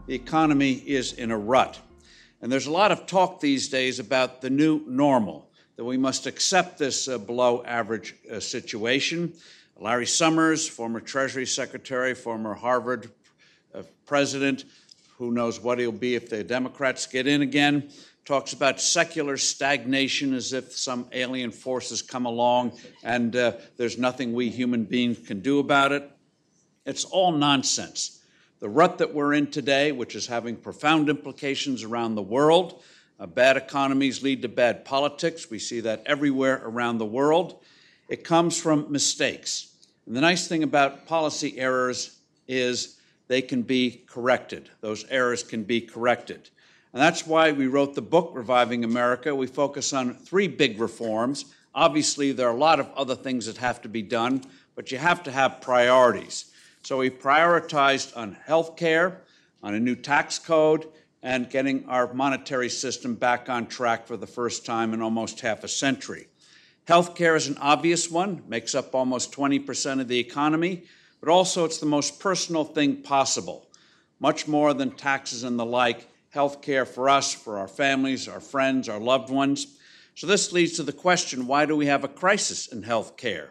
[0.07, 1.79] The economy is in a rut.
[2.41, 6.25] And there's a lot of talk these days about the new normal, that we must
[6.25, 9.33] accept this uh, below average uh, situation
[9.79, 13.11] Larry Summers, former Treasury Secretary, former Harvard
[13.73, 14.65] uh, president,
[15.17, 17.89] who knows what he'll be if the Democrats get in again,
[18.25, 22.71] talks about secular stagnation as if some alien forces come along
[23.03, 26.09] and uh, there's nothing we human beings can do about it.
[26.85, 28.21] It's all nonsense.
[28.59, 32.83] The rut that we're in today, which is having profound implications around the world,
[33.19, 35.49] uh, bad economies lead to bad politics.
[35.49, 37.63] We see that everywhere around the world.
[38.11, 39.73] It comes from mistakes.
[40.05, 42.97] And the nice thing about policy errors is
[43.29, 44.69] they can be corrected.
[44.81, 46.49] Those errors can be corrected.
[46.91, 49.33] And that's why we wrote the book, Reviving America.
[49.33, 51.45] We focus on three big reforms.
[51.73, 54.43] Obviously, there are a lot of other things that have to be done,
[54.75, 56.51] but you have to have priorities.
[56.83, 59.21] So we prioritized on health care,
[59.63, 60.85] on a new tax code,
[61.23, 65.63] and getting our monetary system back on track for the first time in almost half
[65.63, 66.27] a century.
[66.87, 70.83] Healthcare is an obvious one, makes up almost 20% of the economy,
[71.19, 73.67] but also it's the most personal thing possible.
[74.19, 78.89] Much more than taxes and the like, healthcare for us, for our families, our friends,
[78.89, 79.77] our loved ones.
[80.15, 83.49] So this leads to the question, why do we have a crisis in healthcare?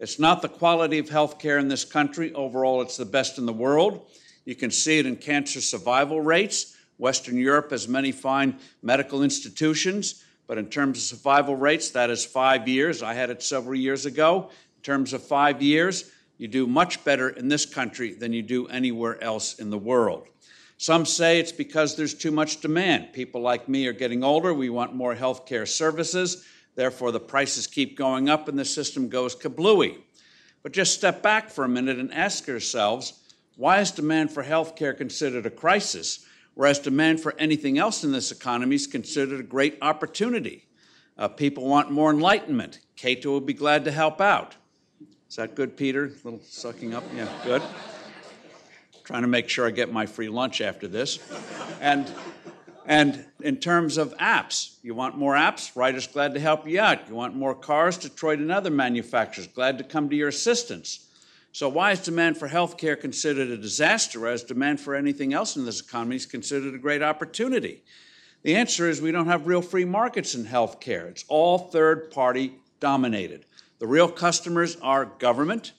[0.00, 2.32] It's not the quality of healthcare in this country.
[2.34, 4.10] Overall, it's the best in the world.
[4.44, 6.76] You can see it in cancer survival rates.
[6.98, 12.24] Western Europe has many fine medical institutions, but in terms of survival rates, that is
[12.24, 13.02] five years.
[13.02, 14.48] I had it several years ago.
[14.78, 18.66] In terms of five years, you do much better in this country than you do
[18.66, 20.26] anywhere else in the world.
[20.78, 23.12] Some say it's because there's too much demand.
[23.12, 24.54] People like me are getting older.
[24.54, 26.46] We want more health care services.
[26.76, 29.98] Therefore, the prices keep going up and the system goes kablooey.
[30.62, 33.20] But just step back for a minute and ask yourselves
[33.56, 36.24] why is demand for health care considered a crisis,
[36.58, 40.66] whereas demand for anything else in this economy is considered a great opportunity?
[41.16, 42.80] Uh, people want more enlightenment.
[42.96, 44.56] Cato will be glad to help out.
[45.28, 46.06] Is that good, Peter?
[46.06, 47.04] A little sucking up?
[47.14, 47.62] Yeah, good
[49.08, 51.18] trying to make sure I get my free lunch after this.
[51.80, 52.12] And,
[52.84, 55.74] and in terms of apps, you want more apps?
[55.74, 57.08] Writer's glad to help you out.
[57.08, 57.96] You want more cars?
[57.96, 61.07] Detroit and other manufacturers glad to come to your assistance.
[61.58, 65.64] So why is demand for healthcare considered a disaster, as demand for anything else in
[65.64, 67.82] this economy is considered a great opportunity?
[68.44, 71.08] The answer is we don't have real free markets in healthcare.
[71.08, 73.44] It's all third party dominated.
[73.80, 75.72] The real customers are government,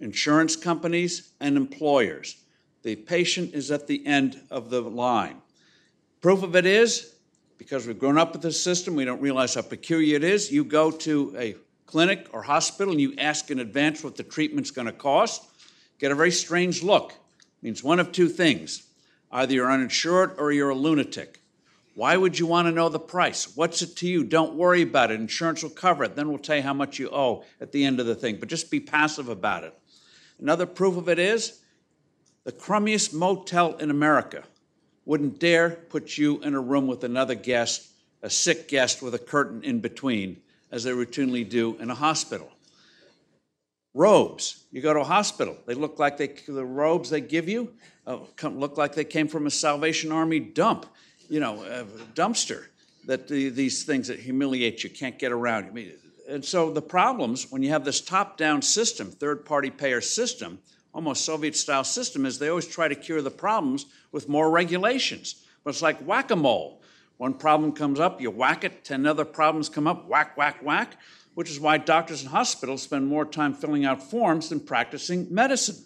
[0.00, 2.42] insurance companies, and employers.
[2.82, 5.42] The patient is at the end of the line.
[6.20, 7.14] Proof of it is,
[7.56, 10.50] because we've grown up with this system, we don't realize how peculiar it is.
[10.50, 11.54] You go to a
[11.92, 15.44] clinic or hospital and you ask in advance what the treatment's going to cost,
[15.98, 17.12] get a very strange look.
[17.12, 18.84] It means one of two things
[19.30, 21.40] either you're uninsured or you're a lunatic.
[21.94, 23.54] Why would you want to know the price?
[23.56, 24.24] What's it to you?
[24.24, 25.20] Don't worry about it.
[25.20, 26.16] Insurance will cover it.
[26.16, 28.36] Then we'll tell you how much you owe at the end of the thing.
[28.40, 29.78] But just be passive about it.
[30.40, 31.60] Another proof of it is
[32.44, 34.44] the crummiest motel in America
[35.04, 37.88] wouldn't dare put you in a room with another guest,
[38.22, 40.40] a sick guest with a curtain in between,
[40.72, 42.50] as they routinely do in a hospital.
[43.94, 44.64] Robes.
[44.72, 47.72] You go to a hospital, they look like they, the robes they give you
[48.06, 50.86] uh, come, look like they came from a Salvation Army dump,
[51.28, 52.64] you know, a dumpster.
[53.06, 55.66] That the, these things that humiliate you can't get around.
[55.66, 55.90] I mean,
[56.28, 60.60] and so the problems when you have this top-down system, third-party payer system,
[60.94, 65.44] almost Soviet-style system, is they always try to cure the problems with more regulations.
[65.64, 66.80] But it's like whack-a-mole.
[67.22, 70.96] One problem comes up, you whack it, ten other problems come up, whack, whack, whack,
[71.34, 75.76] which is why doctors and hospitals spend more time filling out forms than practicing medicine.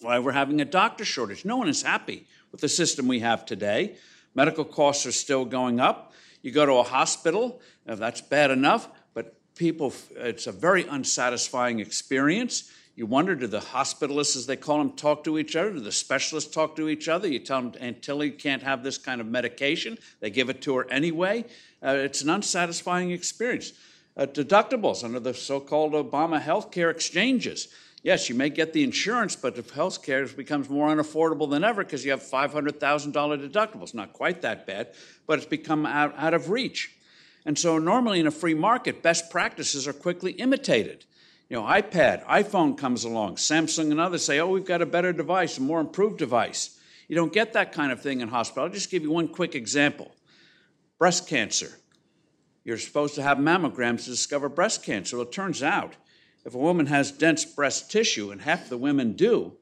[0.00, 1.44] Why we're having a doctor shortage.
[1.44, 3.98] No one is happy with the system we have today.
[4.34, 6.12] Medical costs are still going up.
[6.42, 12.68] You go to a hospital, that's bad enough, but people, it's a very unsatisfying experience.
[12.98, 15.70] You wonder, do the hospitalists, as they call them, talk to each other?
[15.70, 17.28] Do the specialists talk to each other?
[17.28, 19.98] You tell them Aunt Tilly can't have this kind of medication.
[20.18, 21.44] They give it to her anyway.
[21.80, 23.72] Uh, it's an unsatisfying experience.
[24.16, 27.68] Uh, deductibles under the so-called Obama health care exchanges.
[28.02, 31.84] Yes, you may get the insurance, but if health care becomes more unaffordable than ever
[31.84, 32.80] because you have $500,000
[33.48, 33.94] deductibles.
[33.94, 34.88] Not quite that bad,
[35.24, 36.96] but it's become out, out of reach.
[37.46, 41.04] And so, normally in a free market, best practices are quickly imitated.
[41.48, 45.14] You know, iPad, iPhone comes along, Samsung and others say, oh, we've got a better
[45.14, 46.78] device, a more improved device.
[47.08, 48.64] You don't get that kind of thing in hospital.
[48.64, 50.12] I'll just give you one quick example
[50.98, 51.78] breast cancer.
[52.64, 55.16] You're supposed to have mammograms to discover breast cancer.
[55.16, 55.94] Well, it turns out
[56.44, 59.54] if a woman has dense breast tissue, and half the women do,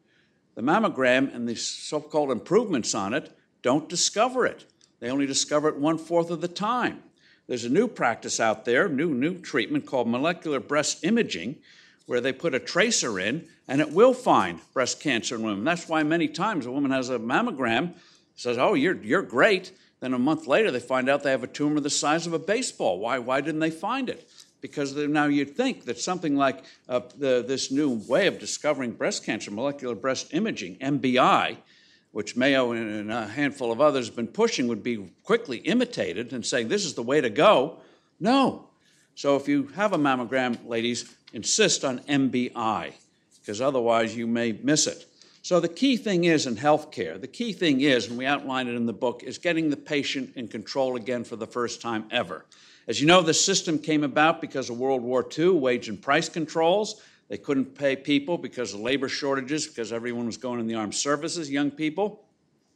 [0.56, 4.64] the mammogram and the so called improvements on it don't discover it.
[4.98, 7.02] They only discover it one fourth of the time.
[7.46, 11.56] There's a new practice out there, new new treatment called molecular breast imaging,
[12.06, 15.64] where they put a tracer in and it will find breast cancer in women.
[15.64, 17.94] That's why many times a woman has a mammogram,
[18.36, 21.48] says, "Oh, you're you're great." Then a month later, they find out they have a
[21.48, 22.98] tumor the size of a baseball.
[22.98, 23.18] Why?
[23.18, 24.28] Why didn't they find it?
[24.60, 29.24] Because now you'd think that something like uh, the, this new way of discovering breast
[29.24, 31.56] cancer, molecular breast imaging, MBI,
[32.12, 36.44] which Mayo and a handful of others have been pushing, would be quickly imitated and
[36.44, 37.78] saying, this is the way to go.
[38.18, 38.68] No.
[39.14, 42.94] So if you have a mammogram, ladies, insist on MBI,
[43.40, 45.04] because otherwise you may miss it.
[45.42, 48.74] So the key thing is in healthcare, the key thing is, and we outline it
[48.74, 52.46] in the book, is getting the patient in control again for the first time ever.
[52.88, 56.30] As you know, the system came about because of World War II, wage and price
[56.30, 57.02] controls.
[57.28, 60.94] They couldn't pay people because of labor shortages, because everyone was going in the armed
[60.94, 62.24] services, young people.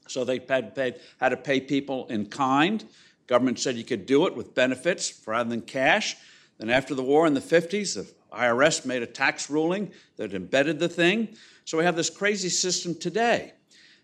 [0.07, 2.85] So they had, paid, had to pay people in kind.
[3.27, 6.17] Government said you could do it with benefits rather than cash.
[6.59, 10.79] Then after the war in the 50s, the IRS made a tax ruling that embedded
[10.79, 11.37] the thing.
[11.65, 13.53] So we have this crazy system today.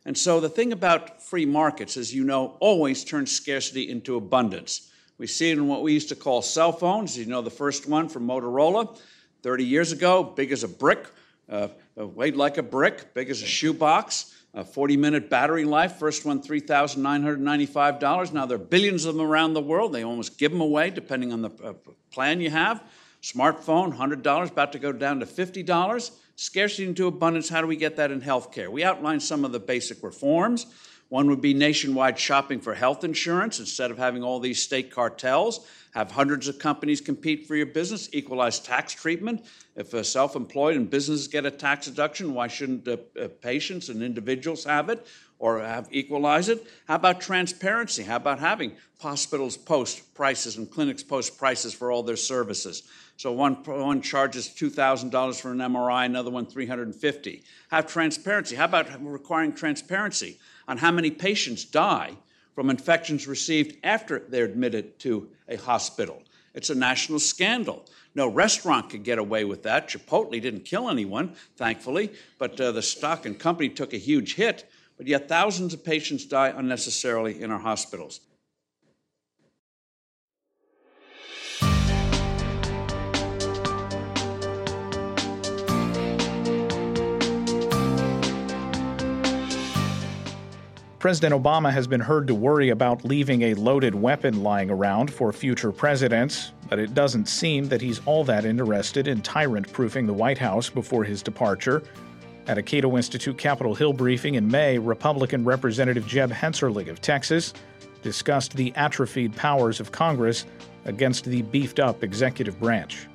[0.04, 4.92] And so the thing about free markets, as you know, always turns scarcity into abundance.
[5.18, 7.18] We see it in what we used to call cell phones.
[7.18, 8.96] You know, the first one from Motorola
[9.42, 11.06] 30 years ago, big as a brick,
[11.50, 11.68] uh,
[11.98, 15.96] uh weighed like a brick, big as a shoebox, a 40 minute battery life.
[15.96, 18.32] First one, $3,995.
[18.32, 19.92] Now there are billions of them around the world.
[19.92, 21.72] They almost give them away depending on the uh,
[22.10, 22.82] plan you have.
[23.26, 26.10] Smartphone, $100, about to go down to $50.
[26.36, 28.68] Scarcity into abundance, how do we get that in healthcare?
[28.68, 30.66] We outlined some of the basic reforms.
[31.08, 35.66] One would be nationwide shopping for health insurance instead of having all these state cartels.
[35.92, 39.44] Have hundreds of companies compete for your business, equalize tax treatment.
[39.74, 43.88] If a self employed and businesses get a tax deduction, why shouldn't uh, uh, patients
[43.88, 45.04] and individuals have it
[45.38, 46.64] or have equalize it?
[46.86, 48.04] How about transparency?
[48.04, 52.82] How about having hospitals post prices and clinics post prices for all their services?
[53.16, 57.42] So one, one charges $2,000 for an MRI, another one 350.
[57.70, 58.56] Have transparency.
[58.56, 60.38] How about requiring transparency
[60.68, 62.16] on how many patients die
[62.54, 66.22] from infections received after they're admitted to a hospital?
[66.54, 67.84] It's a national scandal.
[68.14, 69.88] No restaurant could get away with that.
[69.88, 74.70] Chipotle didn't kill anyone, thankfully, but uh, the stock and company took a huge hit.
[74.96, 78.20] But yet, thousands of patients die unnecessarily in our hospitals.
[91.06, 95.32] President Obama has been heard to worry about leaving a loaded weapon lying around for
[95.32, 100.12] future presidents, but it doesn't seem that he's all that interested in tyrant proofing the
[100.12, 101.84] White House before his departure.
[102.48, 107.52] At a Cato Institute Capitol Hill briefing in May, Republican Representative Jeb Hensarling of Texas
[108.02, 110.44] discussed the atrophied powers of Congress
[110.86, 113.06] against the beefed up executive branch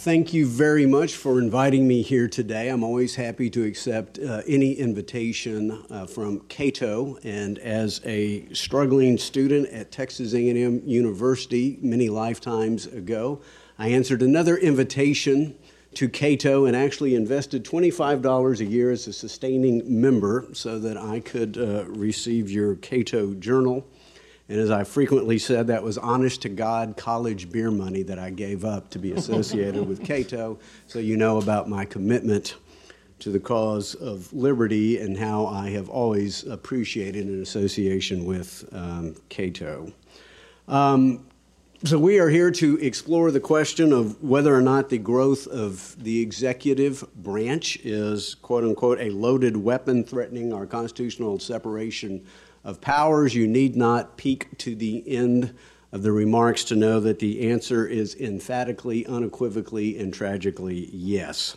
[0.00, 2.68] thank you very much for inviting me here today.
[2.70, 7.18] I'm always happy to accept uh, any invitation uh, from Cato.
[7.22, 13.42] And as a struggling student at Texas A&M University many lifetimes ago,
[13.78, 15.54] I answered another invitation
[15.92, 21.20] to Cato and actually invested $25 a year as a sustaining member so that I
[21.20, 23.86] could uh, receive your Cato journal.
[24.50, 28.30] And as I frequently said, that was honest to God college beer money that I
[28.30, 30.58] gave up to be associated with Cato.
[30.88, 32.56] So you know about my commitment
[33.20, 39.14] to the cause of liberty and how I have always appreciated an association with um,
[39.28, 39.92] Cato.
[40.66, 41.26] Um,
[41.82, 45.96] so, we are here to explore the question of whether or not the growth of
[46.02, 52.26] the executive branch is, quote unquote, a loaded weapon threatening our constitutional separation
[52.64, 53.34] of powers.
[53.34, 55.54] You need not peek to the end
[55.92, 61.56] of the remarks to know that the answer is emphatically, unequivocally, and tragically yes.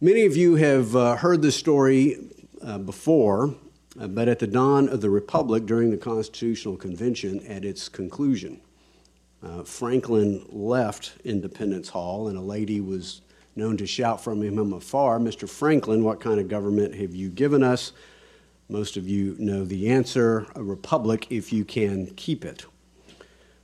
[0.00, 2.16] Many of you have uh, heard this story
[2.62, 3.54] uh, before,
[4.00, 8.60] uh, but at the dawn of the Republic during the Constitutional Convention, at its conclusion,
[9.42, 13.22] uh, Franklin left Independence Hall, and a lady was
[13.56, 15.48] known to shout from him afar, Mr.
[15.48, 17.92] Franklin, what kind of government have you given us?
[18.70, 22.66] Most of you know the answer a republic if you can keep it.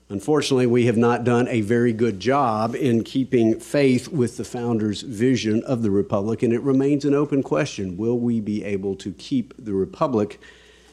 [0.09, 5.03] Unfortunately, we have not done a very good job in keeping faith with the founder's
[5.03, 9.13] vision of the republic, and it remains an open question will we be able to
[9.13, 10.41] keep the republic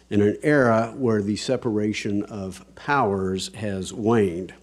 [0.09, 4.53] in an era where the separation of powers has waned?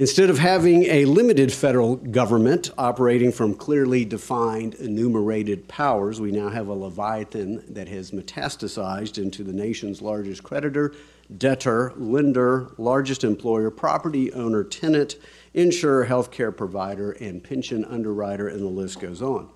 [0.00, 6.48] Instead of having a limited federal government operating from clearly defined enumerated powers, we now
[6.48, 10.94] have a leviathan that has metastasized into the nation's largest creditor,
[11.36, 15.16] debtor, lender, largest employer, property owner, tenant,
[15.52, 19.48] insurer, healthcare provider, and pension underwriter, and the list goes on.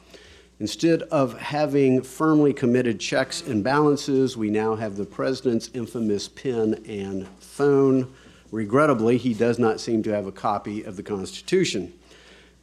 [0.59, 6.83] Instead of having firmly committed checks and balances, we now have the president's infamous pen
[6.89, 8.13] and phone
[8.53, 11.93] Regrettably, he does not seem to have a copy of the Constitution.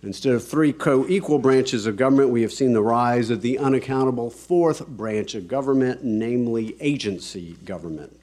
[0.02, 3.58] Instead of three co equal branches of government, we have seen the rise of the
[3.58, 8.16] unaccountable fourth branch of government, namely agency government.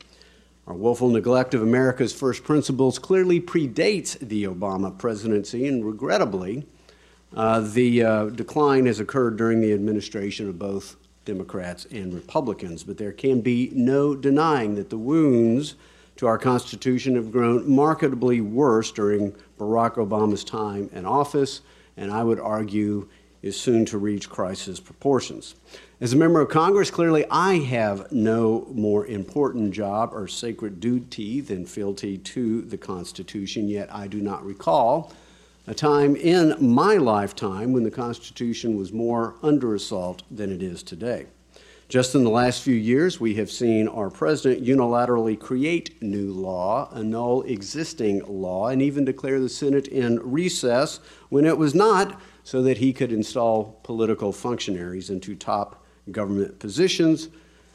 [0.67, 6.65] Our woeful neglect of America's first principles clearly predates the Obama presidency, and regrettably,
[7.35, 12.97] Uh, the uh, decline has occurred during the administration of both Democrats and Republicans, but
[12.97, 15.75] there can be no denying that the wounds
[16.17, 21.61] to our Constitution have grown markedly worse during Barack Obama's time in office,
[21.97, 23.09] and I would argue
[23.43, 25.55] is soon to reach crisis proportions.
[26.01, 31.41] As a member of Congress, clearly I have no more important job or sacred duty
[31.41, 35.13] than fealty to the Constitution, yet I do not recall
[35.67, 40.83] a time in my lifetime when the Constitution was more under assault than it is
[40.83, 41.27] today.
[41.89, 46.91] Just in the last few years, we have seen our president unilaterally create new law,
[46.93, 52.61] annul existing law, and even declare the Senate in recess when it was not, so
[52.63, 57.29] that he could install political functionaries into top government positions.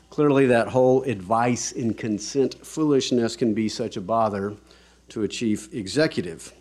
[0.10, 4.58] Clearly, that whole advice and consent foolishness can be such a bother
[5.08, 6.52] to a chief executive.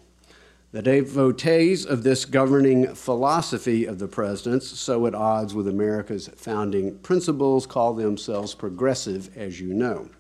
[0.73, 6.97] The devotees of this governing philosophy of the president's, so at odds with America's founding
[6.99, 10.11] principles, call themselves progressive, as you know.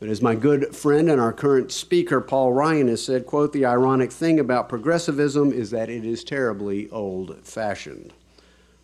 [0.00, 3.66] But as my good friend and our current speaker, Paul Ryan, has said, quote, the
[3.66, 8.14] ironic thing about progressivism is that it is terribly old fashioned.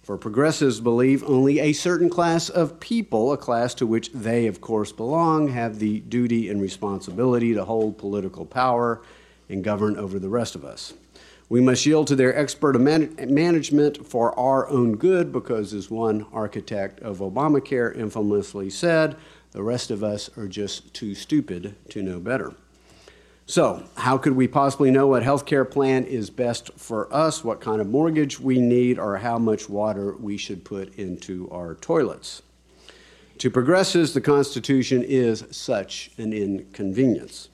[0.03, 4.61] For progressives believe only a certain class of people, a class to which they, of
[4.61, 9.01] course, belong, have the duty and responsibility to hold political power
[9.51, 10.95] and govern over the rest of us.
[11.51, 16.25] We must yield to their expert man- management for our own good because, as one
[16.33, 19.17] architect of Obamacare infamously said,
[19.51, 22.55] the rest of us are just too stupid to know better.
[23.47, 27.61] So, how could we possibly know what health care plan is best for us, what
[27.61, 32.43] kind of mortgage we need, or how much water we should put into our toilets?
[33.39, 37.49] To progressives, the Constitution is such an inconvenience.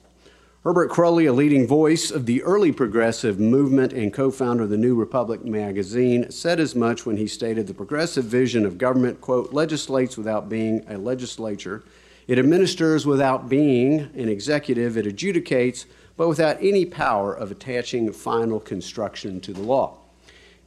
[0.67, 4.75] Herbert Croly, a leading voice of the early progressive movement and co founder of the
[4.75, 9.53] New Republic magazine, said as much when he stated the progressive vision of government, quote,
[9.53, 11.85] legislates without being a legislature
[12.27, 14.97] it administers without being an executive.
[14.97, 15.85] It adjudicates,
[16.17, 19.99] but without any power of attaching final construction to the law.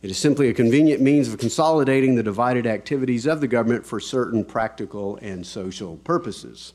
[0.01, 4.01] It is simply a convenient means of consolidating the divided activities of the government for
[4.01, 6.73] certain practical and social purposes.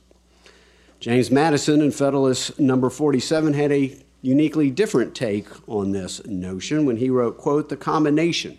[1.05, 6.97] James Madison in Federalist number 47 had a uniquely different take on this notion when
[6.97, 8.57] he wrote, quote, the combination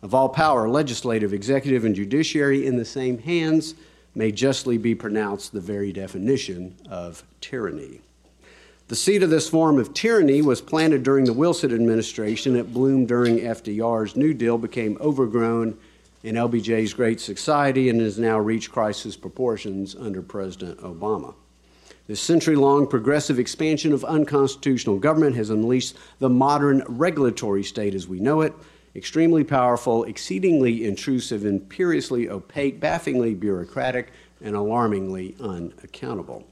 [0.00, 3.74] of all power, legislative, executive, and judiciary in the same hands
[4.14, 8.00] may justly be pronounced the very definition of tyranny.
[8.86, 12.54] The seed of this form of tyranny was planted during the Wilson administration.
[12.54, 15.76] It bloomed during FDR's New Deal, became overgrown
[16.22, 21.34] in LBJ's Great Society, and has now reached crisis proportions under President Obama.
[22.10, 28.08] This century long progressive expansion of unconstitutional government has unleashed the modern regulatory state as
[28.08, 28.52] we know it
[28.96, 36.44] extremely powerful, exceedingly intrusive, imperiously opaque, baffingly bureaucratic, and alarmingly unaccountable.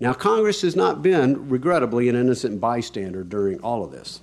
[0.00, 4.22] Now, Congress has not been, regrettably, an innocent bystander during all of this.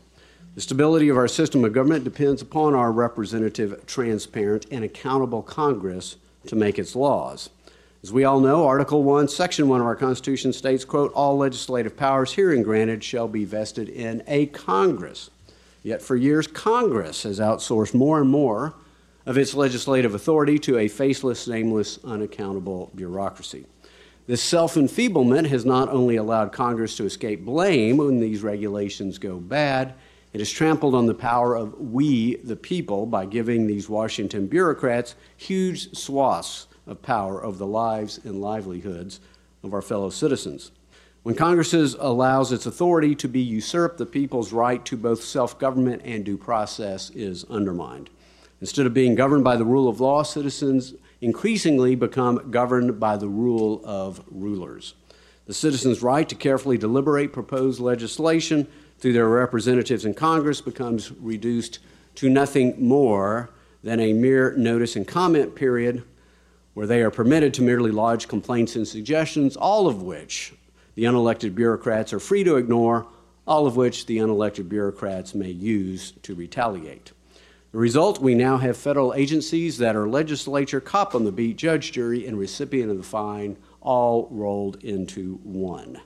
[0.56, 6.16] The stability of our system of government depends upon our representative, transparent, and accountable Congress
[6.48, 7.52] to make its laws.
[8.06, 11.98] As we all know, Article 1, Section 1 of our Constitution states, quote, all legislative
[11.98, 15.32] powers herein granted shall be vested in a Congress
[15.82, 18.76] Yet for years, Congress has outsourced more and more
[19.26, 23.66] of its legislative authority to a faceless, nameless, unaccountable bureaucracy.
[24.28, 29.40] This self enfeeblement has not only allowed Congress to escape blame when these regulations go
[29.40, 29.96] bad,
[30.32, 35.16] it has trampled on the power of we, the people, by giving these Washington bureaucrats
[35.38, 39.20] huge swaths of power over the lives and livelihoods
[39.64, 40.72] of our fellow citizens.
[41.24, 46.04] When Congress allows its authority to be usurped, the people's right to both self government
[46.06, 48.12] and due process is undermined.
[48.62, 53.28] Instead of being governed by the rule of law, citizens increasingly become governed by the
[53.28, 54.94] rule of rulers.
[55.48, 58.68] The citizens' right to carefully deliberate proposed legislation
[59.00, 61.80] through their representatives in Congress becomes reduced
[62.16, 63.50] to nothing more
[63.84, 66.04] than a mere notice and comment period
[66.76, 70.54] where they are permitted to merely lodge complaints and suggestions, all of which
[70.96, 73.08] the unelected bureaucrats are free to ignore,
[73.48, 77.14] all of which the unelected bureaucrats may use to retaliate.
[77.72, 81.94] The result we now have federal agencies that are legislature, cop on the beat, judge,
[81.94, 86.02] jury, and recipient of the fine all rolled into one.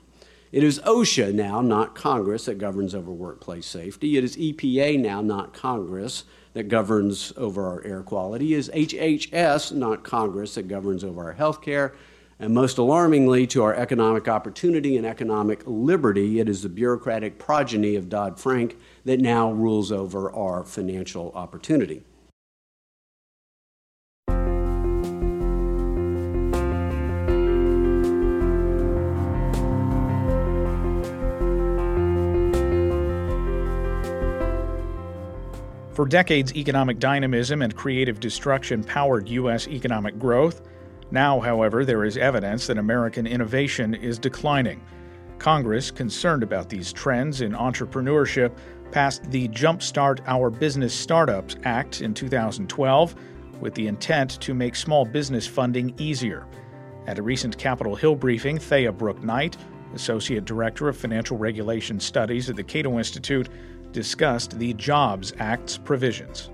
[0.52, 4.16] It is OSHA now, not Congress, that governs over workplace safety.
[4.16, 8.54] It is EPA now, not Congress, that governs over our air quality.
[8.54, 11.94] It is HHS, not Congress, that governs over our health care
[12.42, 17.96] And most alarmingly to our economic opportunity and economic liberty, it is the bureaucratic progeny
[17.96, 22.02] of Dodd Frank that now rules over our financial opportunity.
[35.92, 39.66] For decades, economic dynamism and creative destruction powered U.S.
[39.66, 40.62] economic growth.
[41.10, 44.82] Now, however, there is evidence that American innovation is declining.
[45.38, 48.52] Congress, concerned about these trends in entrepreneurship,
[48.92, 53.14] passed the Jumpstart Our Business Startups Act in 2012
[53.60, 56.46] with the intent to make small business funding easier.
[57.06, 59.56] At a recent Capitol Hill briefing, Thaya Brook Knight,
[59.94, 63.48] Associate Director of Financial Regulation Studies at the Cato Institute,
[63.92, 66.50] discussed the Jobs Act's provisions.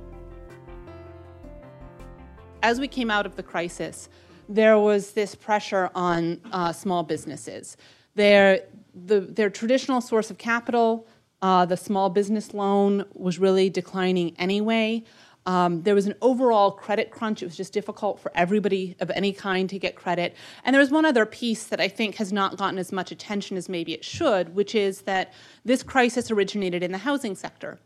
[2.63, 4.09] As we came out of the crisis,
[4.49, 7.77] there was this pressure on uh, small businesses.
[8.15, 8.63] Their,
[8.95, 11.07] the, their traditional source of capital,
[11.43, 15.05] uh, the small business loan, was really declining anyway.
[15.47, 17.41] Um, there was an overall credit crunch.
[17.41, 20.35] It was just difficult for everybody of any kind to get credit.
[20.65, 23.57] And there was one other piece that I think has not gotten as much attention
[23.57, 25.33] as maybe it should, which is that
[25.65, 27.79] this crisis originated in the housing sector.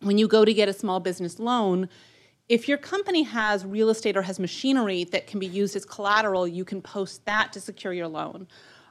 [0.00, 1.88] When you go to get a small business loan,
[2.50, 6.46] if your company has real estate or has machinery that can be used as collateral,
[6.46, 8.46] you can post that to secure your loan.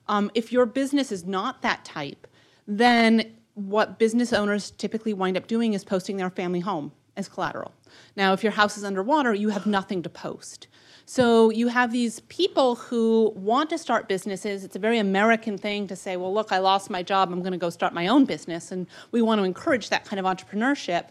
[0.07, 2.25] Um, if your business is not that type,
[2.65, 7.73] then what business owners typically wind up doing is posting their family home as collateral.
[8.15, 10.67] Now, if your house is underwater, you have nothing to post.
[11.05, 14.63] So you have these people who want to start businesses.
[14.63, 17.51] It's a very American thing to say, well, look, I lost my job, I'm going
[17.51, 18.71] to go start my own business.
[18.71, 21.07] And we want to encourage that kind of entrepreneurship.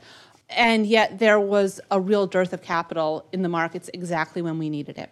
[0.51, 4.70] And yet there was a real dearth of capital in the markets exactly when we
[4.70, 5.11] needed it.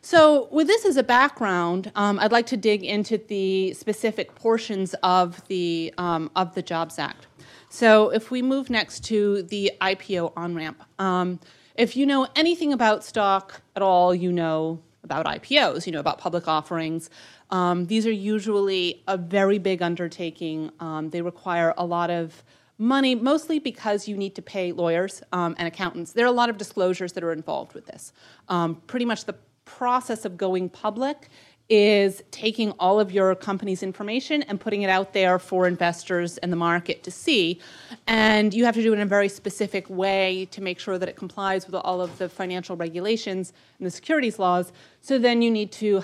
[0.00, 4.94] So, with this as a background, um, I'd like to dig into the specific portions
[5.02, 7.26] of the um, of the Jobs Act.
[7.68, 11.38] So if we move next to the IPO on ramp, um,
[11.74, 16.18] if you know anything about stock at all, you know about IPOs, you know about
[16.18, 17.10] public offerings.
[17.50, 20.70] Um, these are usually a very big undertaking.
[20.80, 22.42] Um, they require a lot of
[22.78, 26.12] money, mostly because you need to pay lawyers um, and accountants.
[26.12, 28.12] There are a lot of disclosures that are involved with this.
[28.48, 31.28] Um, pretty much the process of going public
[31.68, 36.50] is taking all of your company's information and putting it out there for investors and
[36.50, 37.60] the market to see.
[38.06, 41.08] And you have to do it in a very specific way to make sure that
[41.08, 44.72] it complies with all of the financial regulations and the securities laws.
[45.02, 46.02] So then you need to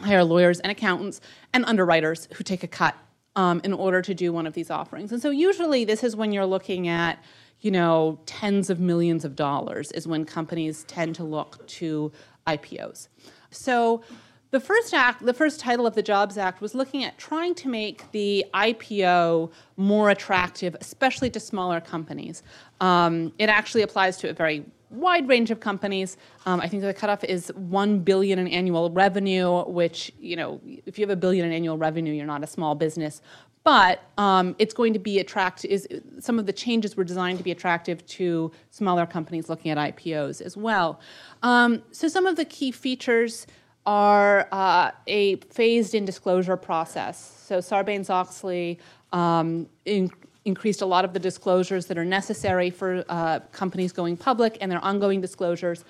[0.00, 1.20] hire lawyers and accountants
[1.52, 2.94] and underwriters who take a cut
[3.34, 5.12] um, in order to do one of these offerings.
[5.12, 7.22] And so usually this is when you're looking at
[7.60, 12.10] you know, tens of millions of dollars is when companies tend to look to
[12.46, 13.08] IPOs.
[13.50, 14.02] So
[14.50, 17.68] the first act, the first title of the Jobs Act was looking at trying to
[17.68, 22.42] make the IPO more attractive, especially to smaller companies.
[22.80, 26.16] Um, it actually applies to a very wide range of companies.
[26.46, 30.98] Um, I think the cutoff is one billion in annual revenue, which you know, if
[30.98, 33.22] you have a billion in annual revenue, you're not a small business.
[33.62, 35.70] But um, it's going to be attractive.
[35.70, 35.86] Is
[36.18, 40.40] some of the changes were designed to be attractive to smaller companies looking at IPOs
[40.40, 40.98] as well.
[41.42, 43.46] Um, so some of the key features
[43.86, 47.44] are uh, a phased in disclosure process.
[47.46, 48.78] So Sarbanes Oxley
[49.12, 50.10] um, in,
[50.44, 54.70] increased a lot of the disclosures that are necessary for uh, companies going public and
[54.70, 55.84] their ongoing disclosures.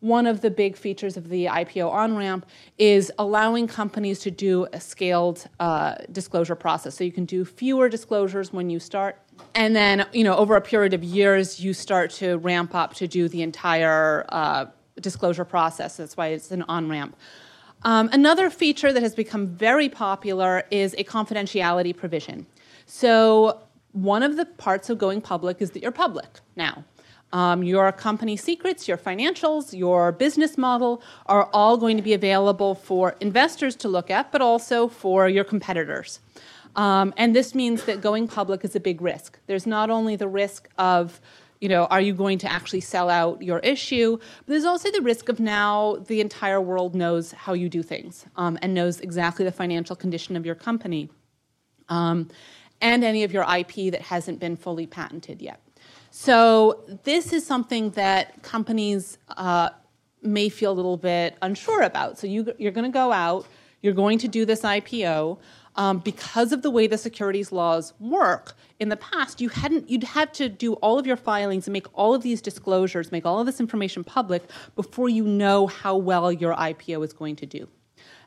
[0.00, 4.66] One of the big features of the IPO on ramp is allowing companies to do
[4.72, 6.94] a scaled uh, disclosure process.
[6.94, 9.18] So you can do fewer disclosures when you start,
[9.54, 13.08] and then you know over a period of years you start to ramp up to
[13.08, 14.66] do the entire uh,
[15.00, 15.96] disclosure process.
[15.96, 17.16] That's why it's an on ramp.
[17.82, 22.46] Um, another feature that has become very popular is a confidentiality provision.
[22.86, 23.60] So,
[23.92, 26.84] one of the parts of going public is that you're public now.
[27.32, 32.74] Um, your company secrets, your financials, your business model are all going to be available
[32.74, 36.20] for investors to look at, but also for your competitors.
[36.76, 39.38] Um, and this means that going public is a big risk.
[39.46, 41.20] There's not only the risk of
[41.60, 44.16] you know, are you going to actually sell out your issue?
[44.16, 48.26] But there's also the risk of now the entire world knows how you do things
[48.36, 51.10] um, and knows exactly the financial condition of your company
[51.88, 52.28] um,
[52.80, 55.60] and any of your IP that hasn't been fully patented yet.
[56.10, 59.70] So this is something that companies uh,
[60.22, 62.18] may feel a little bit unsure about.
[62.18, 63.46] So you, you're going to go out,
[63.82, 65.38] you're going to do this IPO
[65.76, 70.04] um, because of the way the securities laws work in the past you hadn't you'd
[70.04, 73.40] have to do all of your filings and make all of these disclosures make all
[73.40, 74.42] of this information public
[74.76, 77.68] before you know how well your ipo is going to do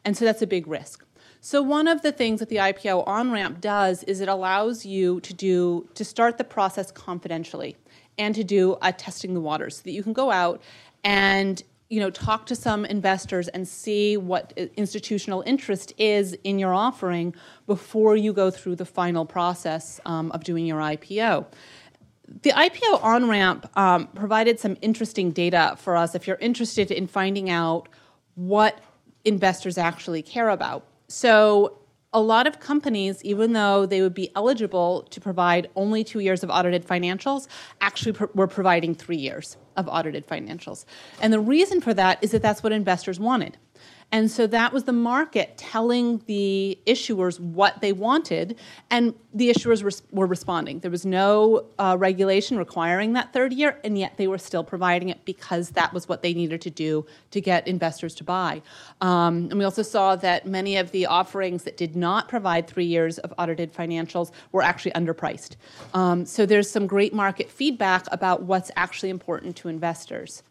[0.06, 1.06] And so that's a big risk.
[1.42, 5.20] So one of the things that the IPO on ramp does is it allows you
[5.22, 7.76] to do to start the process confidentially
[8.18, 10.62] and to do a testing the waters so that you can go out
[11.04, 16.74] and you know talk to some investors and see what institutional interest is in your
[16.74, 17.34] offering
[17.66, 21.46] before you go through the final process um, of doing your IPO.
[22.42, 27.08] The IPO on ramp um, provided some interesting data for us if you're interested in
[27.08, 27.88] finding out
[28.36, 28.80] what
[29.24, 30.86] investors actually care about.
[31.08, 31.80] So,
[32.14, 36.42] a lot of companies, even though they would be eligible to provide only two years
[36.42, 37.48] of audited financials,
[37.82, 40.86] actually were providing three years of audited financials.
[41.22, 43.58] And the reason for that is that that's what investors wanted.
[44.10, 48.58] And so that was the market telling the issuers what they wanted,
[48.90, 50.80] and the issuers res- were responding.
[50.80, 55.10] There was no uh, regulation requiring that third year, and yet they were still providing
[55.10, 58.62] it because that was what they needed to do to get investors to buy.
[59.02, 62.86] Um, and we also saw that many of the offerings that did not provide three
[62.86, 65.58] years of audited financials were actually underpriced.
[65.94, 70.44] Um, so there's some great market feedback about what's actually important to investors.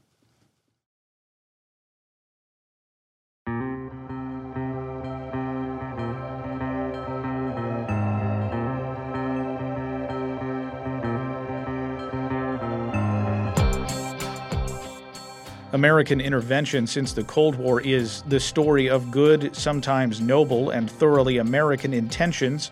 [15.77, 21.37] American intervention since the Cold War is the story of good, sometimes noble, and thoroughly
[21.37, 22.71] American intentions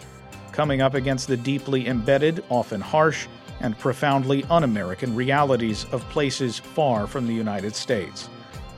[0.53, 3.27] coming up against the deeply embedded, often harsh,
[3.61, 8.31] and profoundly un American realities of places far from the United States.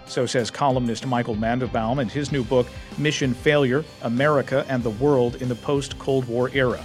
[0.06, 2.66] So says columnist Michael Mandelbaum in his new book,
[2.98, 6.84] Mission Failure America and the World in the Post Cold War Era.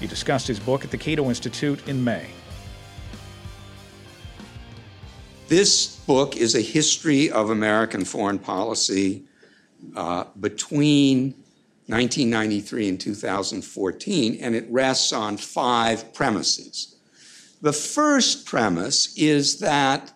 [0.00, 2.26] He discussed his book at the Cato Institute in May.
[5.50, 9.24] This book is a history of American foreign policy
[9.96, 11.34] uh, between
[11.88, 16.94] 1993 and 2014, and it rests on five premises.
[17.62, 20.12] The first premise is that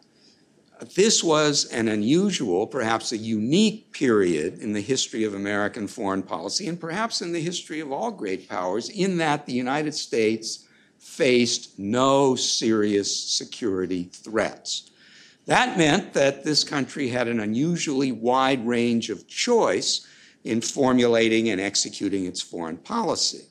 [0.94, 6.68] this was an unusual, perhaps a unique period in the history of American foreign policy,
[6.68, 10.68] and perhaps in the history of all great powers, in that the United States
[11.00, 14.92] faced no serious security threats.
[15.46, 20.06] That meant that this country had an unusually wide range of choice
[20.42, 23.46] in formulating and executing its foreign policy.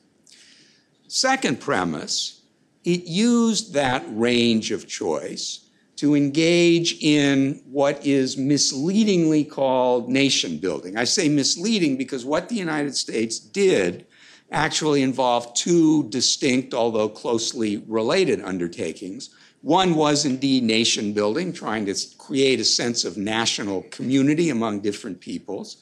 [1.07, 2.41] Second premise,
[2.83, 10.97] it used that range of choice to engage in what is misleadingly called nation building.
[10.97, 14.07] I say misleading because what the United States did
[14.51, 19.29] actually involved two distinct, although closely related undertakings.
[19.63, 25.21] One was indeed nation building, trying to create a sense of national community among different
[25.21, 25.77] peoples.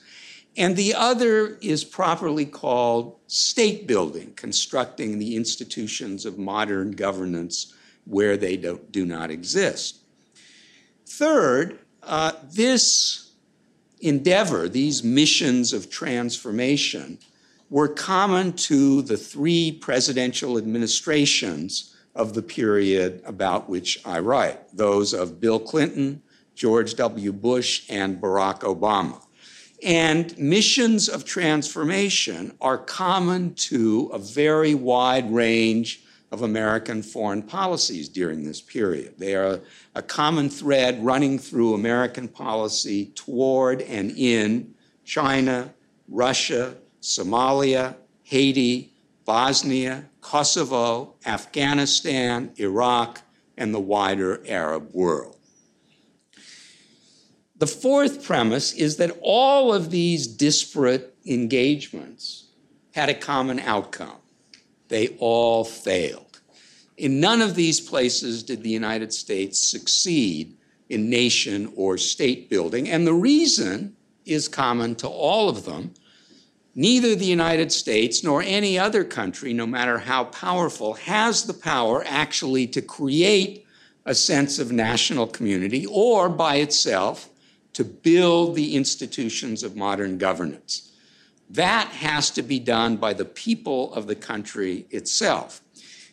[0.56, 7.74] And the other is properly called state building, constructing the institutions of modern governance
[8.06, 9.98] where they do, do not exist.
[11.08, 13.32] Third, uh, this
[14.00, 17.18] endeavor, these missions of transformation,
[17.72, 25.14] were common to the three presidential administrations of the period about which I write, those
[25.14, 26.22] of Bill Clinton,
[26.56, 27.32] George W.
[27.32, 29.22] Bush, and Barack Obama.
[29.84, 38.08] And missions of transformation are common to a very wide range of American foreign policies
[38.08, 39.16] during this period.
[39.18, 39.60] They are
[39.96, 45.74] a common thread running through American policy toward and in China,
[46.08, 48.94] Russia, Somalia, Haiti,
[49.26, 53.22] Bosnia, Kosovo, Afghanistan, Iraq,
[53.58, 55.38] and the wider Arab world.
[57.58, 62.48] The fourth premise is that all of these disparate engagements
[62.94, 64.18] had a common outcome.
[64.88, 66.42] They all failed.
[66.98, 70.58] In none of these places did the United States succeed
[70.90, 73.96] in nation or state building, and the reason
[74.26, 75.94] is common to all of them
[76.74, 82.04] Neither the United States nor any other country, no matter how powerful, has the power
[82.08, 83.66] actually to create
[84.06, 87.30] a sense of national community or by itself
[87.74, 90.92] to build the institutions of modern governance.
[91.50, 95.62] That has to be done by the people of the country itself.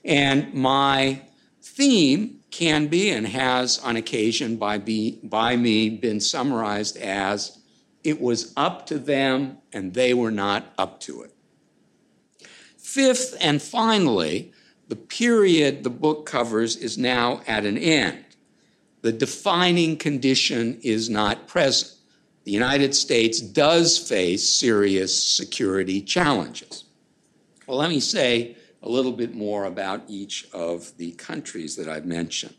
[0.05, 1.23] And my
[1.63, 7.58] theme can be and has on occasion by, be, by me been summarized as
[8.09, 11.35] it was up to them, and they were not up to it.
[12.79, 14.51] Fifth and finally,
[14.89, 18.25] the period the book covers is now at an end.
[19.03, 21.97] The defining condition is not present.
[22.45, 26.85] the United States does face serious security challenges.
[27.67, 32.07] Well, let me say a little bit more about each of the countries that I've
[32.07, 32.55] mentioned.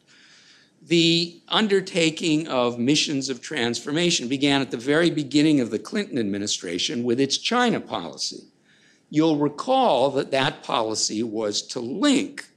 [0.90, 7.04] The undertaking of missions of transformation began at the very beginning of the Clinton administration
[7.04, 8.48] with its China policy.
[9.12, 12.48] You'll recall that that policy was to link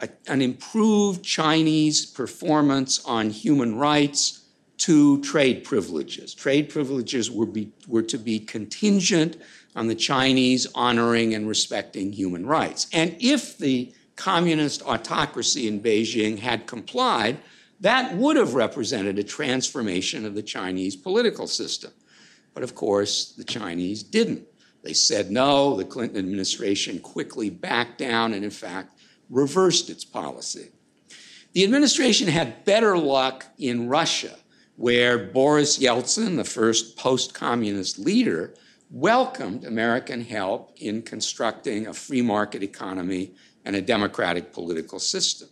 [0.00, 4.42] a, an improved Chinese performance on human rights
[4.78, 6.34] to trade privileges.
[6.34, 9.36] Trade privileges were, be, were to be contingent
[9.76, 12.88] on the Chinese honoring and respecting human rights.
[12.92, 17.38] And if the communist autocracy in Beijing had complied,
[17.80, 21.92] that would have represented a transformation of the Chinese political system.
[22.52, 24.42] But of course, the Chinese didn't.
[24.82, 25.76] They said no.
[25.76, 28.98] The Clinton administration quickly backed down and, in fact,
[29.30, 30.70] reversed its policy.
[31.52, 34.36] The administration had better luck in Russia
[34.76, 38.54] where Boris Yeltsin, the first post communist leader,
[38.90, 43.34] welcomed American help in constructing a free market economy
[43.68, 45.46] and a democratic political system.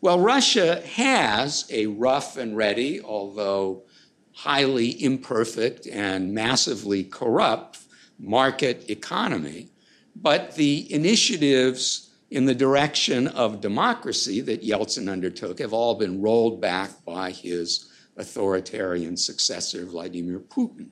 [0.00, 3.84] Well, Russia has a rough and ready, although
[4.32, 7.78] highly imperfect and massively corrupt
[8.18, 9.68] market economy,
[10.16, 16.60] but the initiatives in the direction of democracy that Yeltsin undertook have all been rolled
[16.60, 20.88] back by his authoritarian successor, Vladimir Putin.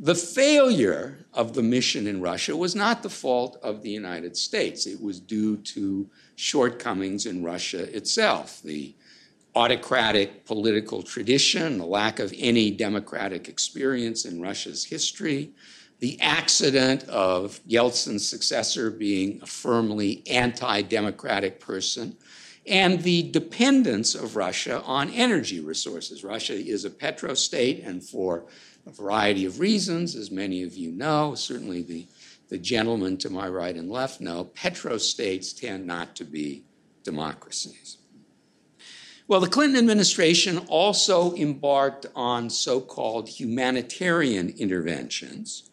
[0.00, 4.86] The failure of the mission in Russia was not the fault of the United States.
[4.86, 8.62] It was due to shortcomings in Russia itself.
[8.62, 8.94] The
[9.56, 15.50] autocratic political tradition, the lack of any democratic experience in Russia's history,
[15.98, 22.16] the accident of Yeltsin's successor being a firmly anti democratic person,
[22.68, 26.22] and the dependence of Russia on energy resources.
[26.22, 28.44] Russia is a petrostate, and for
[28.88, 32.06] a variety of reasons, as many of you know, certainly the,
[32.48, 36.64] the gentlemen to my right and left know, petrostates tend not to be
[37.04, 37.98] democracies.
[39.26, 45.68] Well, the Clinton administration also embarked on so called humanitarian interventions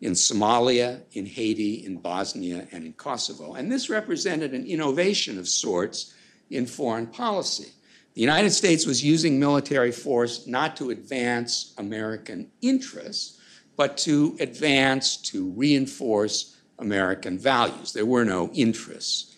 [0.00, 3.54] in Somalia, in Haiti, in Bosnia, and in Kosovo.
[3.54, 6.14] And this represented an innovation of sorts
[6.50, 7.72] in foreign policy.
[8.14, 13.38] The United States was using military force not to advance American interests,
[13.76, 17.92] but to advance, to reinforce American values.
[17.92, 19.36] There were no interests,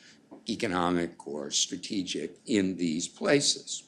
[0.48, 3.84] economic or strategic, in these places.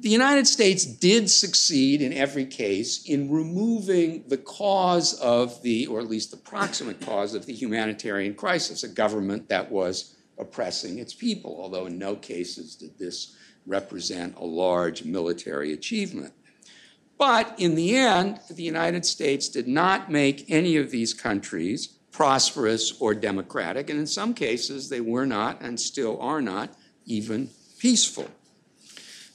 [0.00, 5.98] The United States did succeed in every case in removing the cause of the, or
[5.98, 11.14] at least the proximate cause of the humanitarian crisis, a government that was oppressing its
[11.14, 13.36] people, although in no cases did this
[13.66, 16.32] represent a large military achievement.
[17.18, 23.00] But in the end, the United States did not make any of these countries prosperous
[23.00, 26.74] or democratic, and in some cases they were not and still are not
[27.06, 28.28] even peaceful.